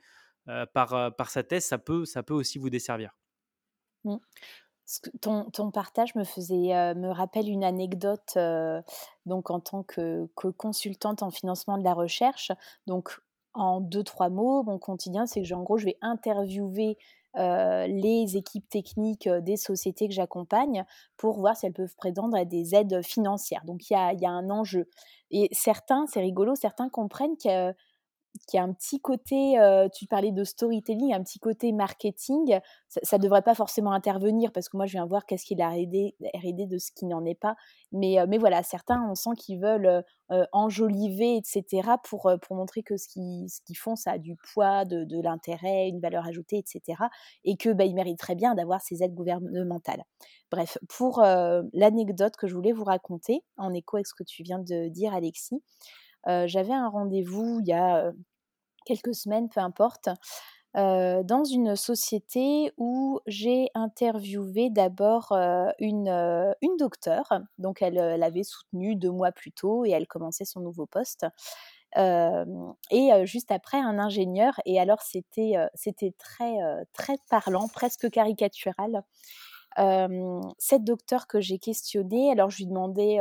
[0.73, 3.15] par, par sa thèse, ça peut, ça peut aussi vous desservir.
[4.03, 4.15] Mmh.
[5.21, 8.81] Ton ton partage me faisait, heu, me rappelle une anecdote, heu,
[9.27, 12.51] donc en tant que consultante en financement de la recherche.
[12.87, 13.19] Donc
[13.53, 16.97] en deux trois mots, mon quotidien, c'est que en gros, je vais interviewer,
[17.37, 20.83] heu, les équipes techniques, des sociétés que j'accompagne
[21.17, 23.63] pour voir si elles peuvent prétendre à des aides, financières.
[23.65, 24.89] Donc il y a y a un enjeu
[25.31, 27.73] et certains, c'est rigolo, certains comprennent que
[28.47, 32.59] qui a un petit côté, heu, tu parlais de storytelling, un petit côté marketing.
[32.87, 35.57] Ça ne devrait pas forcément intervenir parce que moi je viens voir qu'est-ce qui est
[35.57, 37.55] la R&D de ce qui n'en est pas.
[37.91, 42.55] Mais, heu, mais voilà, certains on sent qu'ils veulent, heu, enjoliver et cetera pour, pour
[42.55, 46.57] montrer que ce qu'ils font ça a du poids, de de l'intérêt, une valeur ajoutée
[46.57, 47.09] et cetera
[47.43, 50.03] et que, bah, ils mériteraient bien d'avoir ces aides gouvernementales.
[50.51, 51.21] Bref, pour,
[51.73, 55.13] l'anecdote que je voulais vous raconter, en écho avec ce que tu viens de dire
[55.13, 55.61] Alexis,
[56.25, 58.11] j'avais un rendez-vous il y a,
[58.85, 60.09] quelques semaines, peu importe,
[60.73, 65.31] dans une société où j'ai interviewé d'abord,
[65.79, 66.09] une,
[66.61, 67.41] une docteure.
[67.57, 70.85] Donc elle, heu, elle avait soutenu 2 mois plus tôt et elle commençait son nouveau
[70.85, 71.25] poste.
[71.95, 75.55] Et juste après un ingénieur et alors c'était,
[76.17, 76.55] très,
[76.93, 79.03] très parlant, presque caricatural.
[80.57, 83.19] Cette docteure que j'ai questionnée, alors je lui demandais,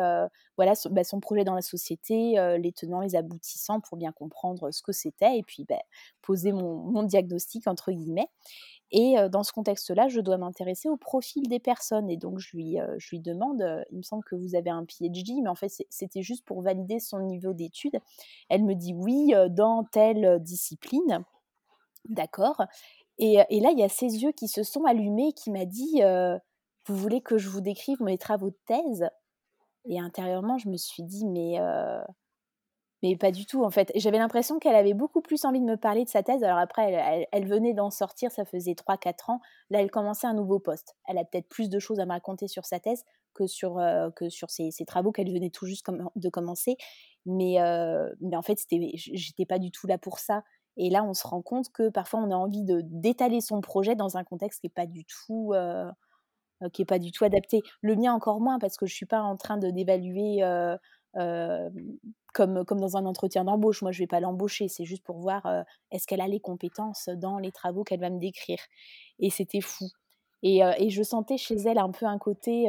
[0.57, 4.71] voilà, son bah, son projet dans la société, les tenants, les aboutissants pour bien comprendre
[4.73, 5.79] ce que c'était et puis, beh,
[6.23, 8.29] poser mon «diagnostic» entre guillemets
[8.93, 12.79] et dans ce contexte-là, je dois m'intéresser au profil des personnes et donc je lui,
[12.99, 16.23] je lui demande, «Il me semble que vous avez un PhD», mais en fait, c'était
[16.23, 17.99] juste pour valider son niveau d'études.
[18.49, 21.25] Elle me dit: «Oui, dans telle, discipline».
[22.09, 22.63] D'accord
[23.19, 26.01] et là, il y a ses yeux qui se sont allumés, qui m'a dit,
[26.87, 29.09] «Vous voulez que je vous décrive mes travaux de thèse?»
[29.87, 31.59] et intérieurement, je me suis dit: «Mais
[33.03, 33.93] mais pas du tout, en fait».
[33.95, 36.43] J'avais l'impression qu'elle avait beaucoup plus envie de me parler de sa thèse.
[36.43, 39.41] Alors après, elle venait d'en sortir, ça faisait trois quatre ans.
[39.71, 40.97] Là, elle commençait un nouveau poste.
[41.07, 43.05] Elle a peut-être plus de choses à me raconter sur sa thèse
[43.35, 43.81] que sur,
[44.17, 46.77] que sur ses travaux qu'elle venait tout juste de commencer.
[47.25, 47.57] Mais
[48.21, 48.59] mais en fait,
[48.95, 50.43] j'étais pas du tout là pour ça.
[50.79, 53.97] Et là, on se rend compte que parfois, on a envie de d'étaler son projet
[53.97, 55.91] dans un contexte qui est pas du tout, heu
[56.63, 57.63] heu, qui est pas du tout adapté.
[57.83, 60.77] Le mien encore moins parce que je suis pas en train de d'évaluer, heu,
[61.17, 61.73] hem,
[62.35, 63.83] comme comme dans un entretien d'embauche.
[63.83, 65.63] Moi, je vais pas l'embaucher, c'est juste pour voir, heu,
[65.93, 68.59] est-ce qu'elle a les compétences dans les travaux qu'elle va me décrire
[69.21, 69.87] et c'était fou
[70.43, 72.69] et et je sentais chez elle un peu un côté,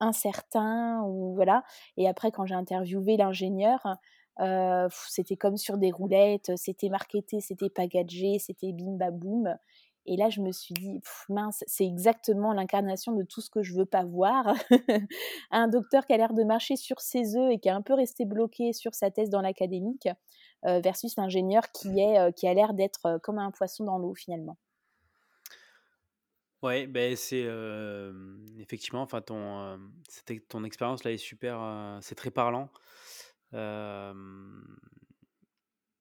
[0.00, 1.64] incertain ou voilà
[1.96, 3.86] et après quand j'ai interviewé l'ingénieur,
[4.40, 9.56] heu, c'était comme sur des roulettes, c'était marketé, c'était packagé, c'était bim baboum
[10.06, 13.74] et là, je me suis dit: «Mince, c'est exactement l'incarnation de tout ce que je
[13.74, 14.54] veux pas voir».
[15.50, 17.92] Un docteur qui a l'air de marcher sur ses œufs et qui est un peu
[17.94, 20.08] resté bloqué sur sa thèse dans l'académique,
[20.66, 24.14] heu, versus l'ingénieur qui est, heu, qui a l'air d'être, comme un poisson dans l'eau
[24.14, 24.56] finalement.
[26.62, 29.78] Ouais, c'est, hem, effectivement, enfin ton,
[30.48, 32.68] ton expérience là est super, c'est très parlant.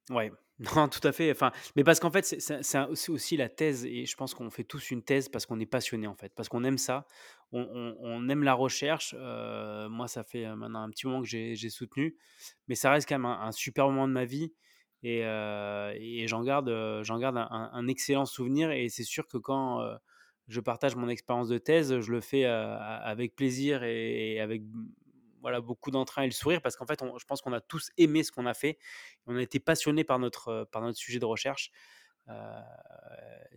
[0.10, 0.32] Ouais,
[0.76, 4.16] non, tout à fait, enfin, mais parce qu'en fait, c'est aussi la thèse et je
[4.16, 6.78] pense qu'on fait tous une thèse parce qu'on est passionné, en fait, parce qu'on aime
[6.78, 7.06] ça.
[7.52, 12.18] On aime la recherche, moi, ça fait, heu, maintenant un petit moment que j'ai soutenu,
[12.68, 14.54] mais ça reste quand même un super moment de ma vie
[15.04, 15.24] et
[16.28, 16.70] j'en garde,
[17.20, 19.82] garde un excellent souvenir et c'est sûr que quand,
[20.48, 24.64] je partage mon expérience de thèse, je le fais, avec plaisir et avec,
[25.48, 27.92] voilà, beaucoup d'entrain et le sourire parce qu'en fait, on je pense qu'on a tous
[27.98, 28.80] aimé ce qu'on a fait.
[29.28, 31.72] On a été passionnés par notre, heu, par notre sujet de recherche.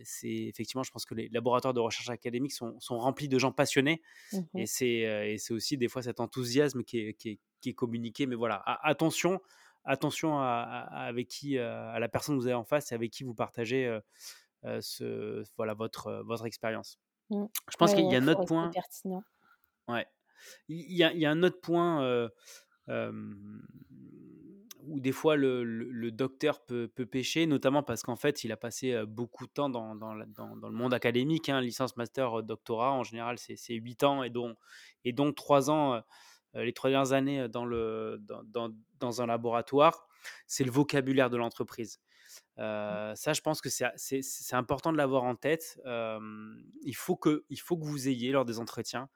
[0.03, 3.51] C'est effectivement, je pense que les laboratoires de recherche académique sont sont remplis de gens
[3.51, 4.01] passionnés
[4.55, 7.73] et Mmh et c'est aussi des fois cet enthousiasme qui est qui est qui est
[7.75, 8.27] communiqué.
[8.27, 9.41] Mais voilà, a attention
[9.85, 10.45] attention à
[10.91, 13.35] à avec qui, à la personne que vous avez en face et avec qui vous
[13.35, 13.99] partagez,
[14.81, 16.99] ce voilà votre, votre expérience.
[17.31, 17.45] Mmh.
[17.71, 19.23] Je pense Ouais, qu'il y a un autre point pertinent.
[19.87, 20.05] ouais,
[20.69, 22.29] il y a il y a un autre point, heu,
[22.87, 23.61] hem,
[24.83, 28.51] où des fois le le le docteur peut peut pécher, notamment parce qu'en fait, il
[28.51, 31.61] a passé, beaucoup de temps dans dans la dans dans le monde académique, hein.
[31.61, 34.55] Licence, master, heu, doctorat, en général, c'est c'est 8 ans et dont
[35.05, 36.01] et donc 3 ans, heu,
[36.63, 38.19] les 3 dernières années, dans le
[39.21, 40.07] un laboratoire.
[40.47, 41.99] C'est le vocabulaire de l'entreprise.
[42.59, 45.79] Heu, ça, je pense que c'est important de l'avoir en tête.
[45.85, 49.09] Hem, il faut que il faut que vous ayez lors des entretiens,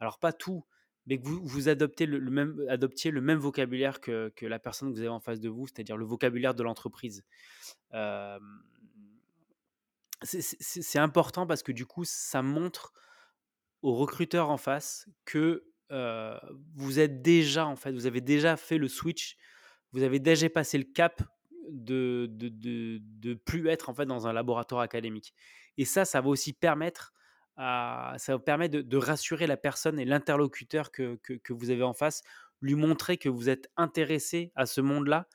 [0.00, 0.64] alors pas tout,
[1.06, 5.40] mais que vous adoptiez le même vocabulaire que la personne que vous avez en face
[5.40, 7.24] de vous, c'est-à-dire le vocabulaire de l'entreprise.
[10.22, 12.92] C'est important parce que du coup, ça montre
[13.82, 15.64] au recruteur en face que,
[16.74, 19.36] vous êtes déjà en fait, vous avez déjà fait le switch,
[19.92, 21.22] vous avez déjà passé le cap
[21.68, 25.34] de de de de plus être en fait dans un laboratoire académique
[25.76, 27.12] et ça, ça va aussi permettre
[28.18, 32.22] ça vous permet de rassurer la personne et l'interlocuteur que vous avez en face,
[32.60, 35.28] lui montrer que vous êtes intéressé à ce monde-là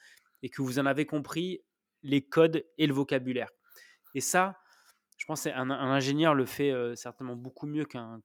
[0.44, 1.62] et que vous en avez compris
[2.04, 3.50] les codes et le vocabulaire
[4.14, 4.58] et ça,
[5.18, 8.22] je pense qu'un un ingénieur le fait, heu, certainement beaucoup mieux qu'un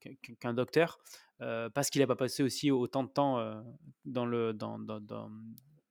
[0.55, 0.99] docteur,
[1.43, 3.39] heu, parce qu'il a pas passé aussi autant de temps,
[4.05, 4.27] dans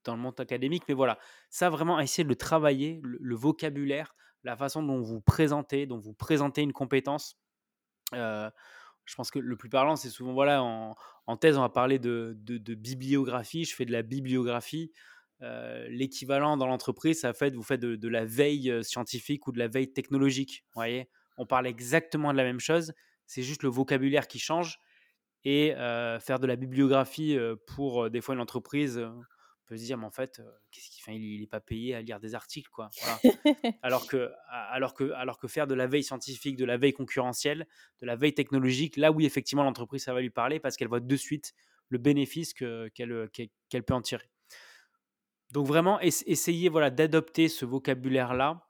[0.05, 0.83] dans le monde académique.
[0.87, 1.19] Mais voilà,
[1.49, 5.99] ça vraiment essayer de le travailler, le le vocabulaire, la façon dont vous présentez, dont
[5.99, 7.37] vous présentez une compétence.
[8.13, 8.49] Heu,
[9.05, 12.35] je pense que le plus parlant, c'est souvent voilà, en thèse, on va parler de
[12.75, 14.91] bibliographie, je fais de la bibliographie.
[15.41, 19.59] Heu, l'équivalent dans l'entreprise, ça fait vous faites de la veille, heu, scientifique ou de
[19.59, 21.09] la veille technologique, voyez?
[21.37, 22.93] On parle exactement de la même chose,
[23.25, 24.79] c'est juste le vocabulaire qui change
[25.45, 25.73] et
[26.21, 29.01] faire de la bibliographie, pour, des fois une entreprise,
[29.69, 32.19] peut se dire: «Mais en fait, qu'est-ce qu'il il il est pas payé à lire
[32.19, 33.19] des articles, quoi», voilà.
[33.83, 37.67] Alors que alors que alors que faire de la veille scientifique, de la veille concurrentielle,
[38.01, 40.99] de la veille technologique, là oui, effectivement, l'entreprise, ça va lui parler parce qu'elle voit
[40.99, 41.53] de suite
[41.89, 44.29] le bénéfice que qu'elle, qu'elle qu'elle peut en tirer.
[45.51, 48.65] Donc vraiment ess essayer, voilà, d'adopter ce vocabulaire-là.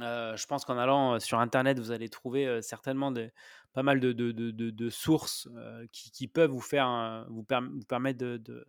[0.00, 3.30] Je pense qu'en allant, sur internet, vous allez trouver, certainement des
[3.74, 5.48] pas mal de de de de de sources,
[5.92, 8.66] qui qui peuvent vous faire vous perm vous permettre de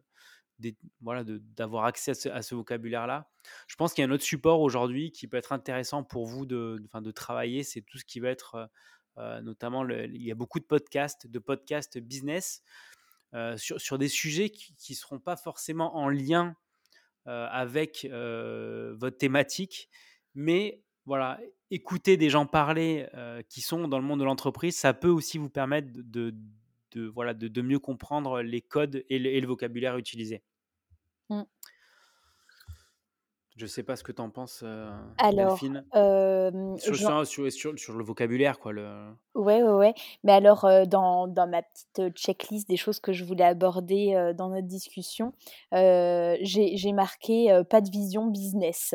[1.02, 3.30] voilà, d'avoir accès à ce vocabulaire-là.
[3.68, 6.46] Je pense qu'il y a un autre support aujourd'hui qui peut être intéressant pour vous
[6.46, 8.56] de de travailler, c'est tout ce qui va être,
[9.18, 12.62] heu heu, notamment il y a beaucoup de podcasts de podcasts business,
[13.36, 16.56] heu, sur sur des sujets qui qui seront pas forcément en lien,
[17.28, 19.90] avec, votre thématique.
[20.36, 21.40] Mais voilà,
[21.72, 23.08] écouter des gens parler,
[23.50, 26.36] qui sont dans le monde de l'entreprise, ça peut aussi vous permettre de
[26.96, 30.44] de voilà, de de mieux comprendre les codes et le et le vocabulaire utilisé.
[31.30, 31.44] Mmh.
[33.58, 35.86] Je sais pas ce que tu en penses, heu, Alors, Delphine?
[36.76, 39.94] Sur sur sur sur le vocabulaire quoi, le Ouais, ouais, ouais.
[40.24, 44.14] Mais alors, heu, dans dans ma petite, heu, checklist des choses que je voulais aborder,
[44.16, 45.34] heu, dans notre discussion,
[45.72, 48.94] j'ai marqué, pas de vision business.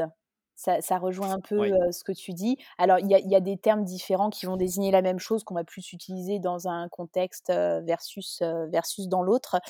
[0.58, 2.56] Ça ça rejoint un peu, ce que tu dis.
[2.78, 5.20] Alors il y a il y a des termes différents qui vont désigner la même
[5.20, 8.42] chose qu'on va plus utiliser dans un contexte, versus,
[8.72, 9.60] versus dans l'autre.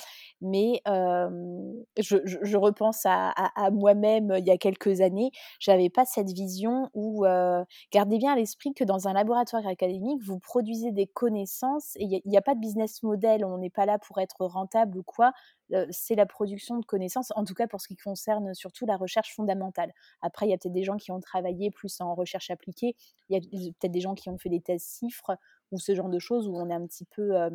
[0.41, 6.31] Mais, je repense à à à moi-même, il y a quelques années, j'avais pas cette
[6.31, 7.23] vision où,
[7.91, 12.21] gardez bien à l'esprit que dans un laboratoire académique, vous produisez des connaissances et il
[12.25, 15.03] n'y a, a, pas de business model, on n'est pas là pour être rentable ou
[15.03, 15.33] quoi,
[15.91, 19.35] c'est la production de connaissances, en tout cas pour ce qui concerne surtout la recherche
[19.35, 19.93] fondamentale.
[20.21, 22.95] Après, il y a peut-être des gens qui ont travaillé plus en recherche appliquée,
[23.29, 25.37] il y a peut-être des gens qui ont fait des thèses chiffres
[25.71, 27.35] ou ce genre de choses où on est un petit peu...
[27.35, 27.49] Euh,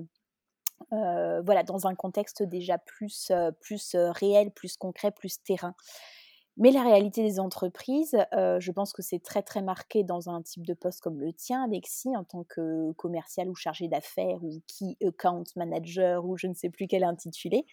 [0.92, 5.74] euh, voilà, dans un contexte déjà plus, euh, plus réel, plus concret, plus terrain.
[6.56, 10.64] Mais la réalité des entreprises, je pense que c'est très très marqué dans un type
[10.64, 14.96] de poste comme le tien, Alexis, en tant que commercial ou chargé d'affaires ou key
[15.04, 17.66] account manager ou je ne sais plus quel intitulé.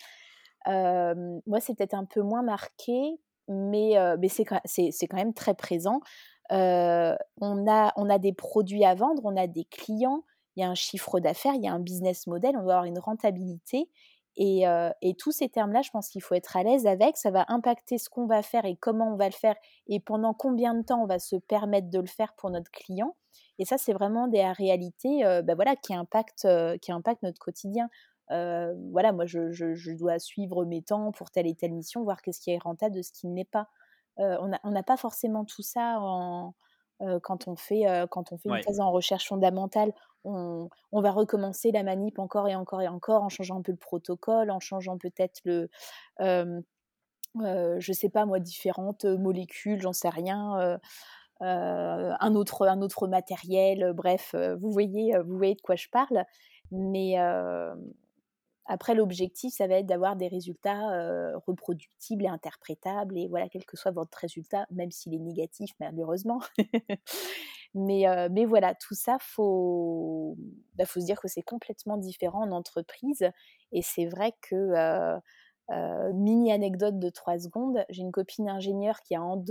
[0.66, 3.96] Moi, c'est peut-être un peu moins marqué, mais,
[4.26, 6.02] c'est, quand même très présent.
[6.50, 10.24] On, a, des produits à vendre, on a des clients,
[10.56, 12.86] il y a un chiffre d'affaires, il y a un business model, on doit avoir
[12.86, 13.90] une rentabilité.
[14.38, 14.66] Et,
[15.20, 17.18] tous ces termes-là, je pense qu'il faut être à l'aise avec.
[17.18, 19.56] Ça va impacter ce qu'on va faire et comment on va le faire
[19.88, 23.16] et pendant combien de temps on va se permettre de le faire pour notre client.
[23.60, 25.44] Et ça, c'est vraiment des réalités euh,
[25.82, 27.90] qui impactent notre quotidien.
[28.30, 32.04] Euh, voilà, moi, je, je, je, dois suivre mes temps pour telle et telle mission,
[32.04, 33.68] voir qu'est-ce qui est rentable de ce qui ne l'est pas.
[34.20, 36.54] Euh, on n'a pas forcément tout ça en,
[37.02, 41.12] euh, quand on fait, quand on fait une thèse en recherche fondamentale, on, on, va
[41.12, 44.60] recommencer la manip encore et encore et encore en changeant un peu le protocole, en
[44.60, 45.70] changeant peut-être le,
[46.20, 50.80] je sais pas moi, différentes molécules, j'en sais rien.
[51.40, 56.24] un autre un autre matériel bref vous voyez vous voyez de quoi je parle
[56.70, 57.18] mais
[58.72, 63.18] après, l'objectif, ça va être d'avoir des résultats euh, reproductibles et interprétables.
[63.18, 66.40] Et voilà, quel que soit votre résultat, même s'il est négatif, malheureusement.
[67.76, 70.38] mais, euh, mais voilà, tout ça, il faut,
[70.76, 73.30] bah, faut se dire que c'est complètement différent en entreprise.
[73.74, 79.16] Et c'est vrai que, euh, mini anecdote de trois secondes, j'ai une copine ingénieure qui
[79.16, 79.44] a en,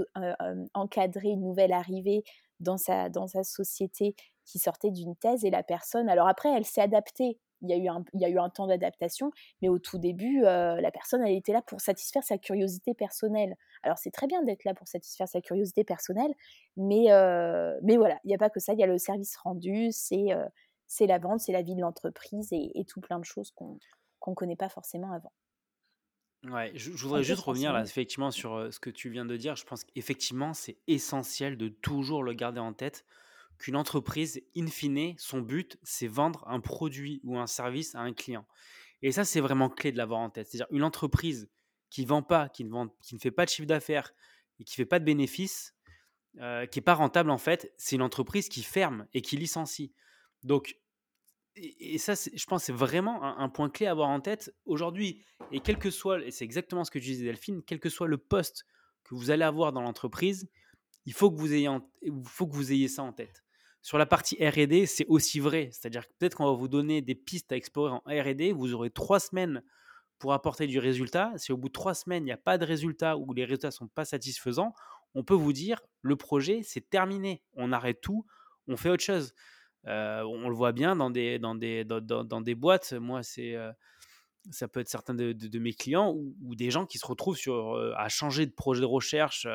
[0.72, 2.24] encadré une nouvelle arrivée
[2.61, 4.16] dans sa, dans sa société
[4.47, 5.44] qui sortait d'une thèse.
[5.44, 8.24] Et la personne, alors après, elle s'est adaptée il y a eu un, il y
[8.24, 9.32] a eu un temps d'adaptation,
[9.62, 13.56] mais au tout début, euh, la personne, elle était là pour satisfaire sa curiosité personnelle.
[13.82, 16.32] Alors c'est très bien d'être là pour satisfaire sa curiosité personnelle,
[16.76, 19.36] mais, euh, mais voilà, il n'y a pas que ça, il y a le service
[19.36, 20.46] rendu, c'est euh,
[20.86, 23.78] c'est la vente, c'est la vie de l'entreprise et, et, tout plein de choses qu'on
[24.26, 25.32] ne connaît pas forcément avant.
[26.42, 29.54] Ouais, je, je voudrais juste revenir là, effectivement sur ce que tu viens de dire.
[29.54, 33.04] Je pense qu'effectivement, c'est essentiel de toujours le garder en tête
[33.61, 38.12] qu'une entreprise, in fine, son but, c'est vendre un produit ou un service à un
[38.12, 38.46] client.
[39.02, 40.48] Et ça, c'est vraiment clé de l'avoir en tête.
[40.48, 41.48] C'est-à-dire une entreprise
[41.90, 44.12] qui vend pas, qui ne, ne fait pas de chiffre d'affaires
[44.58, 45.74] et qui fait pas de bénéfices,
[46.38, 49.92] euh, qui est pas rentable en fait, c'est une entreprise qui ferme et qui licencie.
[50.42, 50.78] Donc,
[51.56, 55.22] et, ça, je pense, c'est vraiment un, point clé à avoir en tête aujourd'hui.
[55.50, 58.06] Et quel que soit, et c'est exactement ce que je disais Delphine, quel que soit
[58.06, 58.64] le poste
[59.04, 60.48] que vous allez avoir dans l'entreprise,
[61.04, 61.68] il faut que vous ayez,
[62.24, 63.44] faut que vous ayez ça en tête.
[63.83, 65.70] Sur la partie R&D, c'est aussi vrai.
[65.72, 68.53] C'est-à-dire que peut-être qu'on va vous donner des pistes à explorer en R&D.
[68.53, 69.62] Vous aurez trois semaines
[70.18, 71.33] pour apporter du résultat.
[71.37, 73.68] Si au bout de trois semaines, il n'y a pas de résultat ou les résultats
[73.68, 74.74] ne sont pas satisfaisants,
[75.14, 77.43] on peut vous dire le projet, c'est terminé.
[77.55, 78.26] On arrête tout,
[78.68, 79.35] on fait autre chose.
[79.87, 82.93] Euh, on le voit bien dans des, dans des, dans, des boîtes.
[82.93, 83.72] Moi, c'est, euh,
[84.51, 87.95] ça peut être certains de, mes clients ou, des gens qui se retrouvent sur, euh,
[87.97, 89.47] à changer de projet de recherche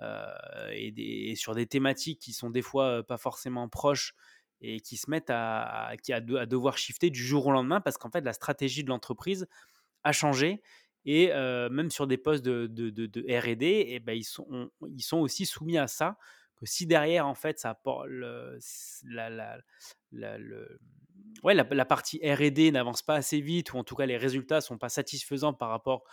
[0.00, 4.14] et, sur des thématiques qui sont des fois pas forcément proches
[4.60, 8.22] et qui se mettent à, à, devoir shifter du jour au lendemain parce qu'en fait,
[8.22, 9.46] la stratégie de l'entreprise
[10.04, 10.62] a changé.
[11.08, 11.28] Et
[11.70, 15.78] même sur des postes de, de, RD, et ben ils, sont, ils sont aussi soumis
[15.78, 16.18] à ça.
[16.56, 19.58] Que si derrière, en fait, ça apporte la, la,
[20.10, 20.80] le,
[21.44, 24.78] ouais, la, partie RD n'avance pas assez vite, ou en tout cas les résultats sont
[24.78, 26.04] pas satisfaisants par rapport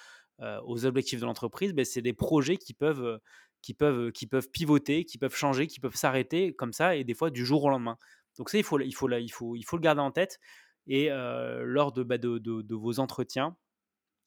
[0.65, 3.19] aux objectifs de l'entreprise, ben, c'est des projets qui peuvent,
[3.63, 7.15] qui, peuvent, qui peuvent pivoter, qui peuvent changer, qui peuvent s'arrêter comme ça, et des
[7.15, 7.97] fois du jour au lendemain.
[8.37, 10.39] Donc ça, il faut, il faut, il faut, il faut le garder en tête.
[10.85, 13.55] Et lors de, bah, de, vos entretiens,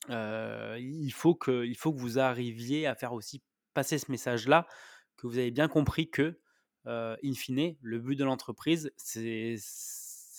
[0.09, 3.43] il, faut que, il faut que vous arriviez à faire aussi
[3.74, 4.66] passer ce message-là,
[5.16, 6.41] que vous avez bien compris que,
[6.87, 9.57] in fine, le but de l'entreprise, c'est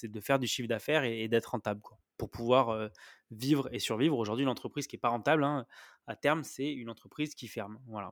[0.04, 2.90] de faire du chiffre d'affaires et, d'être rentable quoi, pour pouvoir
[3.30, 4.18] vivre et survivre.
[4.18, 5.68] Aujourd'hui, l'entreprise qui n'est pas rentable, hein,
[6.08, 7.80] à terme, c'est une entreprise qui ferme.
[7.86, 8.12] Voilà.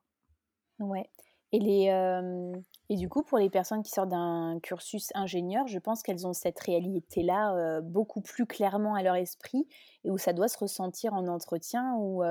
[0.79, 1.09] Ouais.
[1.51, 1.85] Et, les,
[2.89, 6.33] et du coup, pour les personnes qui sortent d'un cursus ingénieur, je pense qu'elles ont
[6.33, 9.67] cette réalité-là beaucoup plus clairement à leur esprit
[10.03, 12.23] et où ça doit se ressentir en entretien, où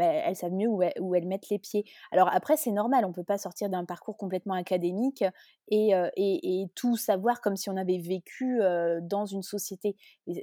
[0.00, 1.84] bah, elles savent mieux où, elles, mettent les pieds.
[2.10, 5.22] Alors après, c'est normal, on ne peut pas sortir d'un parcours complètement académique
[5.68, 8.60] et, et, tout savoir comme si on avait vécu
[9.02, 9.96] dans une société.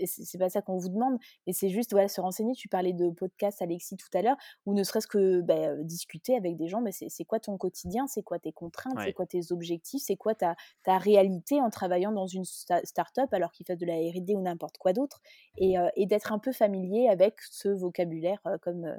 [0.05, 2.53] C'est pas ça qu'on vous demande, mais c'est juste voilà, se renseigner.
[2.53, 4.37] Tu parlais de podcast, Alexis, tout à l'heure,
[4.67, 8.21] ou ne serait-ce que bah, discuter avec des gens, mais c'est quoi ton quotidien, c'est
[8.21, 12.27] quoi tes contraintes, c'est quoi tes objectifs, c'est quoi ta, ta réalité en travaillant dans
[12.27, 15.19] une start-up alors qu'il fasse de la R&D ou n'importe quoi d'autre,
[15.57, 18.97] et, et d'être un peu familier avec ce vocabulaire, comme,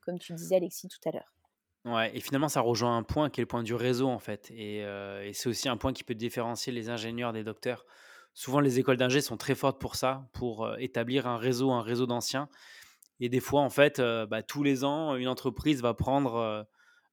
[0.00, 1.34] comme tu disais, Alexis, tout à l'heure.
[1.84, 4.50] Ouais, et finalement, ça rejoint un point qui est le point du réseau, en fait.
[4.50, 4.84] Et,
[5.32, 7.86] c'est aussi un point qui peut différencier les ingénieurs des docteurs.
[8.34, 12.06] Souvent, les écoles d'ingé sont très fortes pour ça, pour établir un réseau, un réseau
[12.06, 12.48] d'anciens.
[13.18, 16.66] Et des fois, en fait, bah, tous les ans, une entreprise va prendre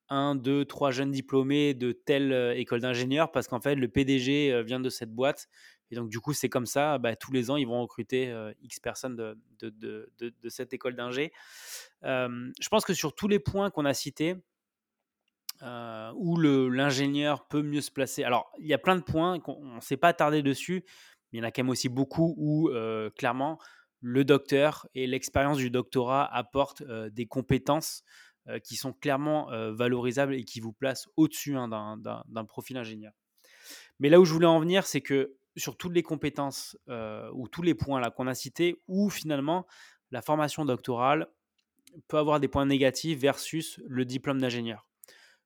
[0.10, 4.82] un, deux, trois jeunes diplômés de telle école d'ingénieur parce qu'en fait, le PDG vient
[4.82, 5.48] de cette boîte
[5.92, 8.80] et donc, du coup, c'est comme ça, bah, tous les ans, ils vont recruter X
[8.80, 11.32] personnes de, de, de, cette école d'ingé.
[12.04, 14.36] je pense que sur tous les points qu'on a cités,
[15.62, 19.80] où l'ingénieur peut mieux se placer, alors, il y a plein de points qu'on ne
[19.80, 20.84] s'est pas attardé dessus,
[21.32, 22.70] mais il y en a quand même aussi beaucoup où,
[23.16, 23.58] clairement,
[24.02, 28.04] le docteur et l'expérience du doctorat apportent des compétences
[28.64, 33.14] qui sont clairement valorisables et qui vous placent au-dessus hein, d'un profil ingénieur.
[34.00, 36.78] Mais là où je voulais en venir, c'est que sur toutes les compétences
[37.34, 39.66] ou tous les points là qu'on a cités, où finalement
[40.12, 41.28] la formation doctorale
[42.08, 44.88] peut avoir des points négatifs versus le diplôme d'ingénieur.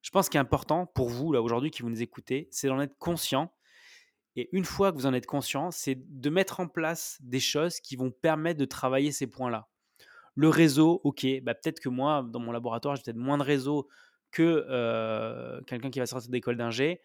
[0.01, 2.79] Je pense qu'il est important pour vous là aujourd'hui qui vous nous écoutez, c'est d'en
[2.79, 3.53] être conscient.
[4.35, 7.79] Et une fois que vous en êtes conscient, c'est de mettre en place des choses
[7.79, 9.67] qui vont permettre de travailler ces points-là.
[10.35, 13.89] Le réseau, ok, bah peut-être que moi, dans mon laboratoire, j'ai peut-être moins de réseau
[14.31, 17.01] que quelqu'un qui va sortir d'école d'ingé.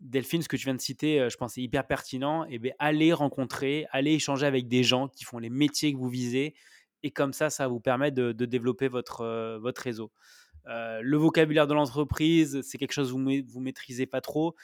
[0.00, 2.44] Delphine, ce que tu viens de citer, je pense, est hyper pertinent.
[2.46, 6.08] Et bien, allez rencontrer, allez échanger avec des gens qui font les métiers que vous
[6.08, 6.54] visez.
[7.02, 10.10] Et comme ça, ça vous permet de, développer votre, votre réseau.
[10.66, 14.54] le vocabulaire de l'entreprise, c'est quelque chose que vous ne maîtrisez pas trop.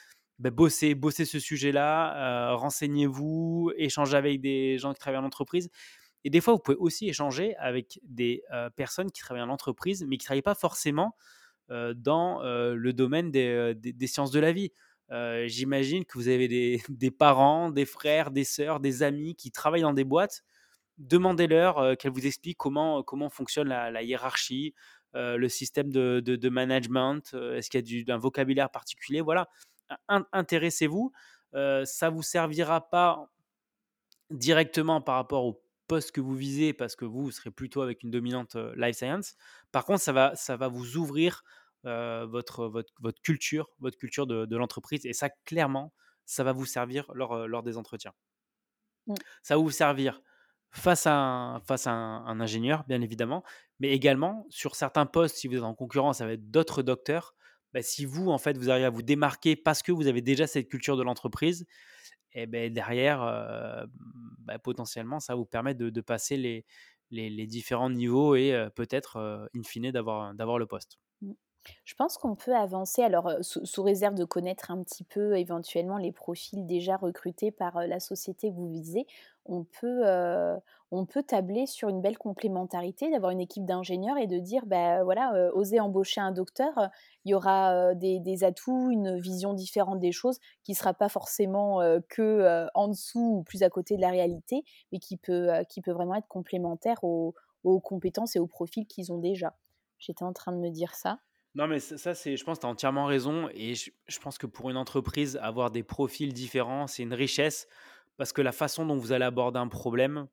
[0.41, 5.69] Ben, bossez, bossez ce sujet-là, renseignez-vous, échangez avec des gens qui travaillent en entreprise.
[6.23, 8.43] Et des fois, vous pouvez aussi échanger avec des
[8.75, 11.15] personnes qui travaillent en entreprise, mais qui ne travaillent pas forcément
[11.69, 14.71] dans le domaine des, des, sciences de la vie.
[15.45, 16.47] J'imagine que vous avez
[16.89, 20.43] des, parents, des frères, des sœurs, des amis qui travaillent dans des boîtes.
[20.97, 24.73] Demandez-leur qu'elles vous expliquent comment, comment fonctionne la, hiérarchie,
[25.13, 29.21] le système de, management, est-ce qu'il y a un vocabulaire particulier?
[29.21, 29.49] Voilà,
[30.07, 31.11] intéressez-vous.
[31.53, 33.31] ça ne vous servira pas
[34.29, 38.03] directement par rapport au poste que vous visez parce que vous, vous serez plutôt avec
[38.03, 39.35] une dominante life science.
[39.71, 41.43] Par contre, ça va, ça va vous ouvrir
[41.83, 45.05] votre, votre, votre, culture, votre culture de, de l'entreprise.
[45.05, 45.93] Et ça, clairement,
[46.25, 48.13] ça va vous servir lors, lors des entretiens.
[49.07, 49.15] Mmh.
[49.43, 50.21] Ça va vous servir
[50.71, 53.43] face à un, face à un, ingénieur, bien évidemment,
[53.79, 57.35] mais également sur certains postes, si vous êtes en concurrence avec d'autres docteurs,
[57.73, 60.47] bah, si vous, en fait, vous arrivez à vous démarquer parce que vous avez déjà
[60.47, 61.65] cette culture de l'entreprise,
[62.33, 63.19] et ben derrière,
[64.39, 66.65] bah, potentiellement, ça vous permet de, de passer les,
[67.09, 70.97] les, les, différents niveaux et peut-être, in fine, d'avoir le poste.
[71.85, 76.11] Je pense qu'on peut avancer, alors sous, réserve de connaître un petit peu éventuellement les
[76.11, 79.05] profils déjà recrutés par la société que vous visez,
[79.45, 80.03] on peut,
[80.91, 85.03] on peut tabler sur une belle complémentarité, d'avoir une équipe d'ingénieurs et de dire, bah,
[85.03, 86.89] voilà, oser embaucher un docteur,
[87.25, 91.79] il y aura des, atouts, une vision différente des choses qui ne sera pas forcément
[92.09, 95.91] que en dessous ou plus à côté de la réalité, mais qui peut, qui peut
[95.91, 97.33] vraiment être complémentaire aux
[97.83, 99.53] compétences et aux profils qu'ils ont déjà.
[99.99, 101.19] J'étais en train de me dire ça.
[101.53, 103.49] Non, mais ça, c'est, je pense tu as entièrement raison.
[103.53, 107.67] Et je, pense que pour une entreprise, avoir des profils différents, c'est une richesse
[108.17, 110.27] parce que la façon dont vous allez aborder un problème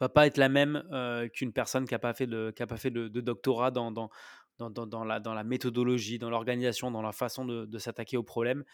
[0.00, 2.76] va pas être la même euh, qu'une personne qui n'a pas fait de, qui pas
[2.76, 4.10] fait de, doctorat dans, dans,
[4.58, 8.22] dans, dans, la, dans la méthodologie, dans l'organisation, dans la façon de, de s'attaquer au
[8.22, 8.64] problème.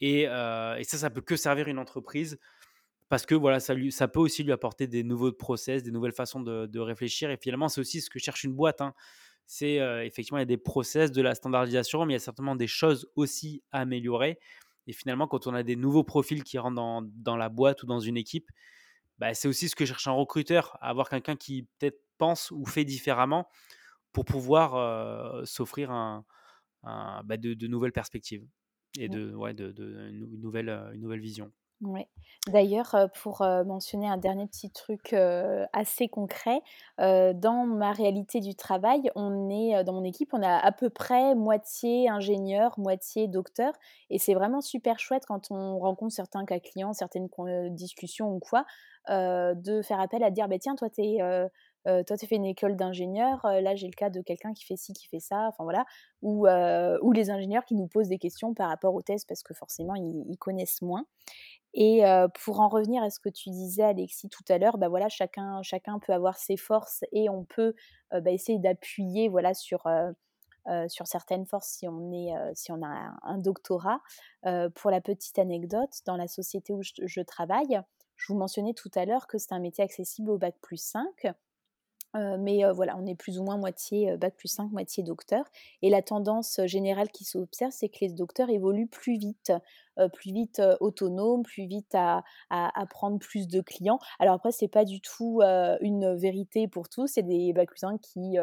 [0.00, 2.38] Et, euh, et, ça, ça peut que servir une entreprise
[3.08, 6.12] parce que voilà, ça, lui, ça peut aussi lui apporter des nouveaux process, des nouvelles
[6.12, 7.30] façons de, de réfléchir.
[7.30, 8.80] Et finalement, c'est aussi ce que cherche une boîte.
[8.80, 8.94] Hein
[9.50, 12.54] c'est effectivement il y a des process, de la standardisation, mais il y a certainement
[12.54, 14.38] des choses aussi à améliorer.
[14.86, 17.86] Et finalement, quand on a des nouveaux profils qui rentrent dans, dans la boîte ou
[17.86, 18.50] dans une équipe,
[19.18, 22.84] bah, c'est aussi ce que cherche un recruteur, avoir quelqu'un qui peut-être pense ou fait
[22.84, 23.48] différemment
[24.12, 26.26] pour pouvoir s'offrir un,
[26.82, 28.46] bah, de, de, nouvelles perspectives
[28.98, 31.50] et de, ouais, de, de une, nouvelle, une nouvelle vision.
[31.80, 32.06] Oui.
[32.48, 35.12] D'ailleurs, pour, mentionner un dernier petit truc,
[35.72, 36.60] assez concret,
[36.98, 41.34] dans ma réalité du travail, on est, dans mon équipe, on a à peu près
[41.34, 43.72] moitié ingénieur, moitié docteur
[44.10, 47.28] et c'est vraiment super chouette quand on rencontre certains cas clients, certaines
[47.74, 48.64] discussions ou quoi,
[49.08, 51.18] de faire appel à dire: «Beh, tiens, toi, tu es,
[51.84, 55.20] toi, une école d'ingénieur, là, j'ai le cas de quelqu'un qui fait ci, qui fait
[55.20, 55.84] ça», enfin voilà.
[56.22, 59.54] Ou, ou les ingénieurs qui nous posent des questions par rapport aux thèses parce que
[59.54, 61.04] forcément ils connaissent moins
[61.80, 62.02] et
[62.42, 65.62] pour en revenir à ce que tu disais, Alexis, tout à l'heure, bah voilà, chacun,
[65.62, 67.72] chacun peut avoir ses forces et on peut
[68.10, 69.86] bah, essayer d'appuyer voilà, sur,
[70.88, 74.00] sur certaines forces si on, est, si on a un, doctorat.
[74.74, 77.80] pour la petite anecdote, dans la société où je, travaille,
[78.16, 81.32] je vous mentionnais tout à l'heure que c'est un métier accessible au bac plus 5
[82.14, 85.44] mais voilà, on est plus ou moins moitié bac plus 5, moitié docteur.
[85.82, 89.52] Et la tendance générale qui s'observe, c'est que les docteurs évoluent plus vite,
[90.12, 93.98] plus vite autonomes, plus vite à, à, prendre plus de clients.
[94.18, 95.40] Alors après, c'est pas du tout
[95.80, 97.06] une vérité pour tous.
[97.06, 98.36] C'est des bac plus 5 qui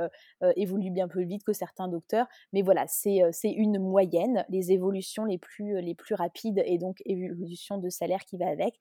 [0.56, 2.28] évoluent bien plus vite que certains docteurs.
[2.54, 4.46] Mais voilà, c'est une moyenne.
[4.50, 8.80] Les évolutions les plus, les plus rapides et donc évolution de salaire qui va avec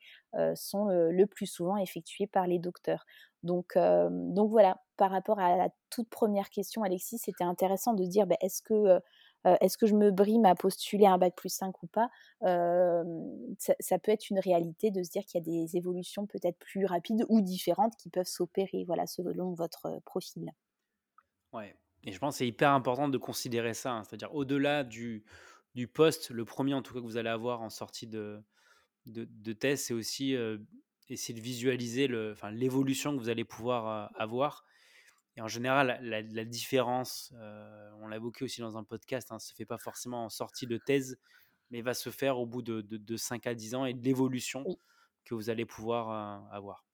[0.54, 3.04] sont le plus souvent effectuées par les docteurs.
[3.42, 8.26] Donc, donc voilà, par rapport à la toute première question, Alexis, c'était intéressant de dire
[8.26, 9.00] bah, est-ce que,
[9.44, 12.08] est que je me brime à postuler un bac plus 5 ou pas?
[13.58, 16.86] Ça, peut être une réalité de se dire qu'il y a des évolutions peut-être plus
[16.86, 20.50] rapides ou différentes qui peuvent s'opérer voilà, selon votre profil.
[21.52, 24.04] Ouais, et je pense que c'est hyper important de considérer ça, hein.
[24.04, 25.24] c'est-à-dire au-delà du,
[25.74, 28.42] du poste, le premier en tout cas que vous allez avoir en sortie de,
[29.06, 30.36] de, de thèse, c'est aussi
[31.08, 32.08] essayer de visualiser
[32.52, 34.64] l'évolution que vous allez pouvoir avoir.
[35.36, 37.32] Et en général, la, différence,
[38.00, 40.76] on l'a évoqué aussi dans un podcast, hein, se fait pas forcément en sortie de
[40.76, 41.18] thèse,
[41.70, 44.64] mais va se faire au bout de, de, 5 à 10 ans et de l'évolution
[45.24, 46.84] que vous allez pouvoir avoir.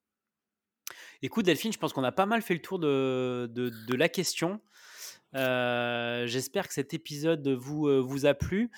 [1.22, 4.62] Écoute Delphine, je pense qu'on a pas mal fait le tour de, de la question.
[5.34, 8.70] J'espère que cet épisode vous, vous a plu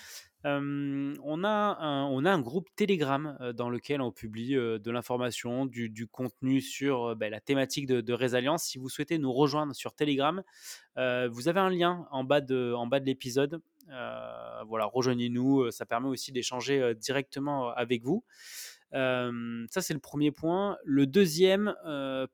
[0.45, 7.30] on, a un, groupe Telegram dans lequel on publie de l'information, du, contenu sur bah,
[7.30, 8.64] la thématique de, de Résalience.
[8.64, 10.43] Si vous souhaitez nous rejoindre sur Telegram,
[10.97, 13.61] vous avez un lien en bas de, en bas de l'épisode.
[13.88, 15.70] voilà, rejoignez-nous.
[15.70, 18.24] Ça permet aussi d'échanger directement avec vous.
[18.93, 20.76] ça, c'est le premier point.
[20.84, 21.74] Le deuxième,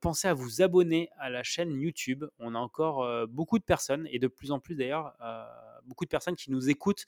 [0.01, 2.25] pensez à vous abonner à la chaîne YouTube.
[2.39, 5.15] On a encore beaucoup de personnes, et de plus en plus d'ailleurs,
[5.89, 7.07] beaucoup de personnes qui nous écoutent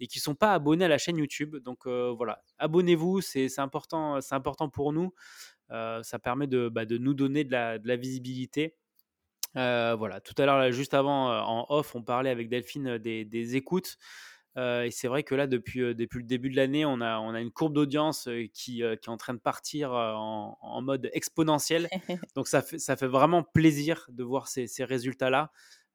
[0.00, 1.56] et qui ne sont pas abonnés à la chaîne YouTube.
[1.56, 5.12] Donc voilà, abonnez-vous, c'est important, c'est important pour nous.
[5.70, 8.76] ça permet de, bah, de, nous donner de la, de la visibilité.
[9.54, 13.98] voilà, tout à l'heure, juste avant, en off, on parlait avec Delphine des, des écoutes.
[14.56, 17.40] et c'est vrai que là, depuis, depuis le début de l'année, on a, on a
[17.40, 21.88] une courbe d'audience qui, qui, est en train de partir en, en mode exponentiel.
[22.36, 25.50] Donc ça fait, ça fait vraiment plaisir de voir ces, ces résultats-là.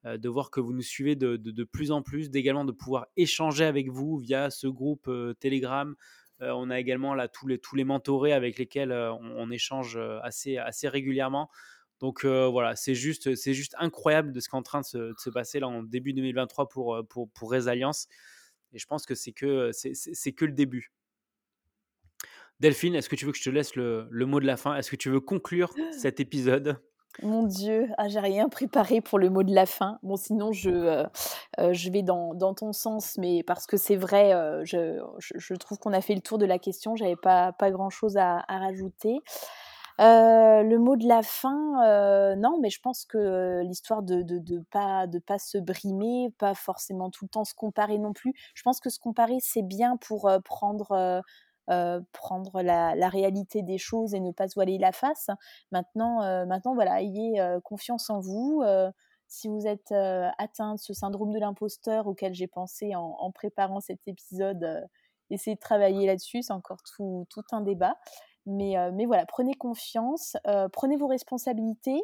[0.05, 3.07] Euh, de voir que vous nous suivez de, de, plus en plus, d'également de pouvoir
[3.15, 5.95] échanger avec vous via ce groupe euh, Telegram,
[6.45, 10.89] on a également là tous les, tous les mentorés avec lesquels on, échange assez, assez
[10.89, 11.49] régulièrement.
[12.01, 15.29] Donc voilà, c'est juste, c'est juste incroyable de ce qui est en train de se,
[15.29, 18.09] passer là en début 2023 pour, pour, pour Resilience.
[18.73, 20.91] Et je pense que c'est que, c'est, que le début.
[22.59, 24.75] Delphine, est-ce que tu veux que je te laisse le, le mot de la fin?
[24.75, 26.77] Est-ce que tu veux conclure cet épisode?
[27.21, 29.99] Mon Dieu, ah, j'ai rien préparé pour le mot de la fin.
[30.01, 31.03] Bon, sinon, je, euh,
[31.59, 35.53] euh, je vais dans, dans, ton sens, mais parce que c'est vrai, euh, je, je,
[35.53, 36.95] trouve qu'on a fait le tour de la question.
[36.95, 39.19] J'avais pas, pas grand-chose à, rajouter.
[39.99, 45.05] le mot de la fin, non, mais je pense que l'histoire de ne de, pas,
[45.05, 48.33] de pas se brimer, pas forcément tout le temps se comparer non plus.
[48.55, 51.23] Je pense que se comparer, c'est bien pour prendre
[51.69, 55.29] euh, prendre la, réalité des choses et ne pas se voiler la face.
[55.71, 58.63] Maintenant, euh, maintenant voilà, ayez euh, confiance en vous.
[59.27, 59.91] si vous êtes
[60.37, 64.87] atteint de ce syndrome de l'imposteur auquel j'ai pensé en, préparant cet épisode,
[65.29, 66.43] essayez de travailler là-dessus.
[66.43, 67.97] C'est encore tout, un débat.
[68.45, 70.35] Mais, mais, voilà, prenez confiance,
[70.73, 72.03] prenez vos responsabilités.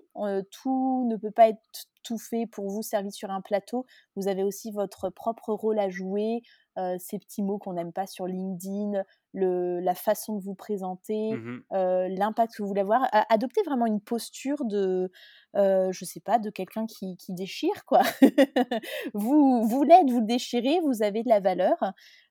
[0.52, 1.60] tout ne peut pas être
[2.04, 3.86] tout fait pour vous, servi sur un plateau.
[4.16, 6.42] Vous avez aussi votre propre rôle à jouer,
[6.80, 9.04] euh, ces petits mots qu'on n'aime pas sur LinkedIn,
[9.34, 13.08] le, la façon de vous présenter, mmh euh, l'impact que vous voulez avoir.
[13.30, 15.12] adoptez vraiment une posture de,
[15.56, 18.02] euh, je sais pas, de quelqu'un qui, qui, déchire, quoi.
[19.14, 21.78] vous vous l'êtes, vous le déchirez, vous avez de la valeur.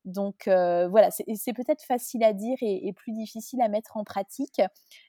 [0.05, 4.63] Donc voilà, c'est peut-être facile à dire et, plus difficile à mettre en pratique.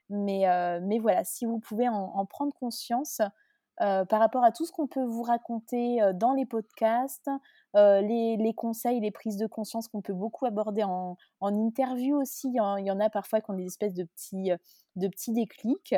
[0.09, 0.43] Mais,
[0.81, 3.21] mais voilà, si vous pouvez en prendre conscience,
[3.81, 7.29] euh, par rapport à tout ce qu'on peut vous raconter euh, dans les podcasts,
[7.77, 12.49] euh, les, conseils, les prises de conscience qu'on peut beaucoup aborder en, interview aussi.
[12.49, 14.51] Il y en a parfois qui ont des espèces de petits,
[14.95, 15.95] de petits déclics.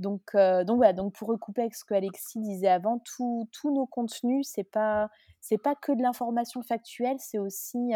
[0.00, 4.48] Donc, donc voilà, donc pour recouper avec ce que Alexis disait avant, tous nos contenus,
[4.50, 5.10] c'est pas,
[5.62, 7.92] pas que de l'information factuelle, c'est aussi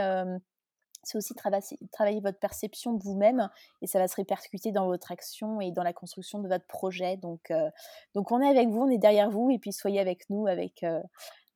[1.05, 3.49] c'est aussi travailler, votre perception de vous-même
[3.83, 7.17] et ça va se répercuter dans votre action et dans la construction de votre projet.
[7.17, 7.71] Donc, euh,
[8.15, 10.83] donc on est avec vous, on est derrière vous et puis soyez avec nous avec
[10.83, 11.01] euh,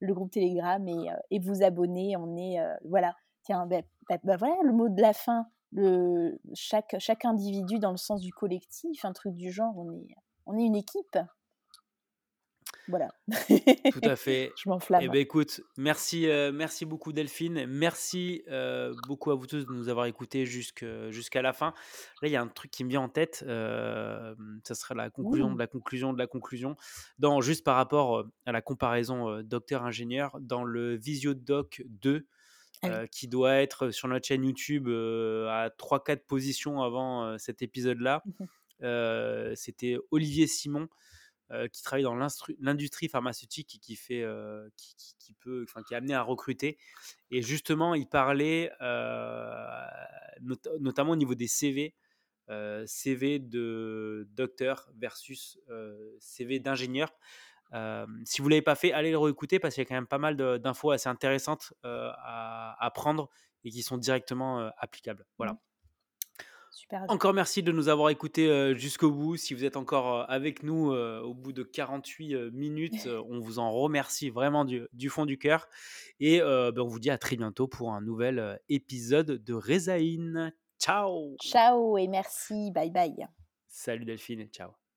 [0.00, 2.16] le groupe Telegram et, euh, et, vous abonner.
[2.16, 5.46] On est, voilà, tiens, ben, ben, ben, voilà le mot de la fin.
[5.72, 10.06] Le, chaque, chaque individu dans le sens du collectif, un truc du genre, on est,
[10.46, 11.18] on est une équipe.
[12.88, 13.10] Voilà.
[13.92, 14.52] Tout à fait.
[14.56, 15.02] Je m'enflamme.
[15.04, 17.66] Eh ben, écoute, merci, euh, merci beaucoup Delphine.
[17.66, 21.74] Merci euh, beaucoup à vous tous de nous avoir écoutés jusqu'à la fin.
[22.22, 23.44] Là, il y a un truc qui me vient en tête.
[23.46, 24.34] Euh,
[24.64, 26.76] ça sera la conclusion de la conclusion de la conclusion.
[27.18, 32.26] Dans, juste par rapport à la comparaison docteur-ingénieur, dans le Visiodoc 2,
[32.82, 38.22] ah qui doit être sur notre chaîne YouTube à 3-4 positions avant cet épisode-là.
[38.24, 38.44] Mmh
[39.56, 40.86] c'était Olivier Simon euh,
[41.72, 42.18] qui travaille dans
[42.60, 46.78] l'industrie pharmaceutique et qui fait, euh, qui, peut, enfin, qui est amené à recruter.
[47.30, 49.86] Et justement, il parlait euh,
[50.80, 51.94] notamment au niveau des CV,
[52.86, 55.58] CV de docteur versus
[56.18, 57.12] CV d'ingénieur.
[58.24, 60.06] si vous ne l'avez pas fait, allez le réécouter parce qu'il y a quand même
[60.06, 63.28] pas mal d'infos assez intéressantes à, à, prendre
[63.64, 65.26] et qui sont directement applicables.
[65.36, 65.58] Voilà.
[66.90, 66.96] Mmh.
[67.08, 69.36] Encore merci de nous avoir écoutés jusqu'au bout.
[69.36, 74.30] Si vous êtes encore avec nous au bout de 48 minutes, on vous en remercie
[74.30, 75.68] vraiment du, fond du cœur.
[76.20, 80.52] Et ben, on vous dit à très bientôt pour un nouvel épisode de Rezaïn.
[80.78, 82.70] Ciao Ciao et merci.
[82.70, 83.26] Bye bye.
[83.68, 84.48] Salut Delphine.
[84.48, 84.87] Ciao.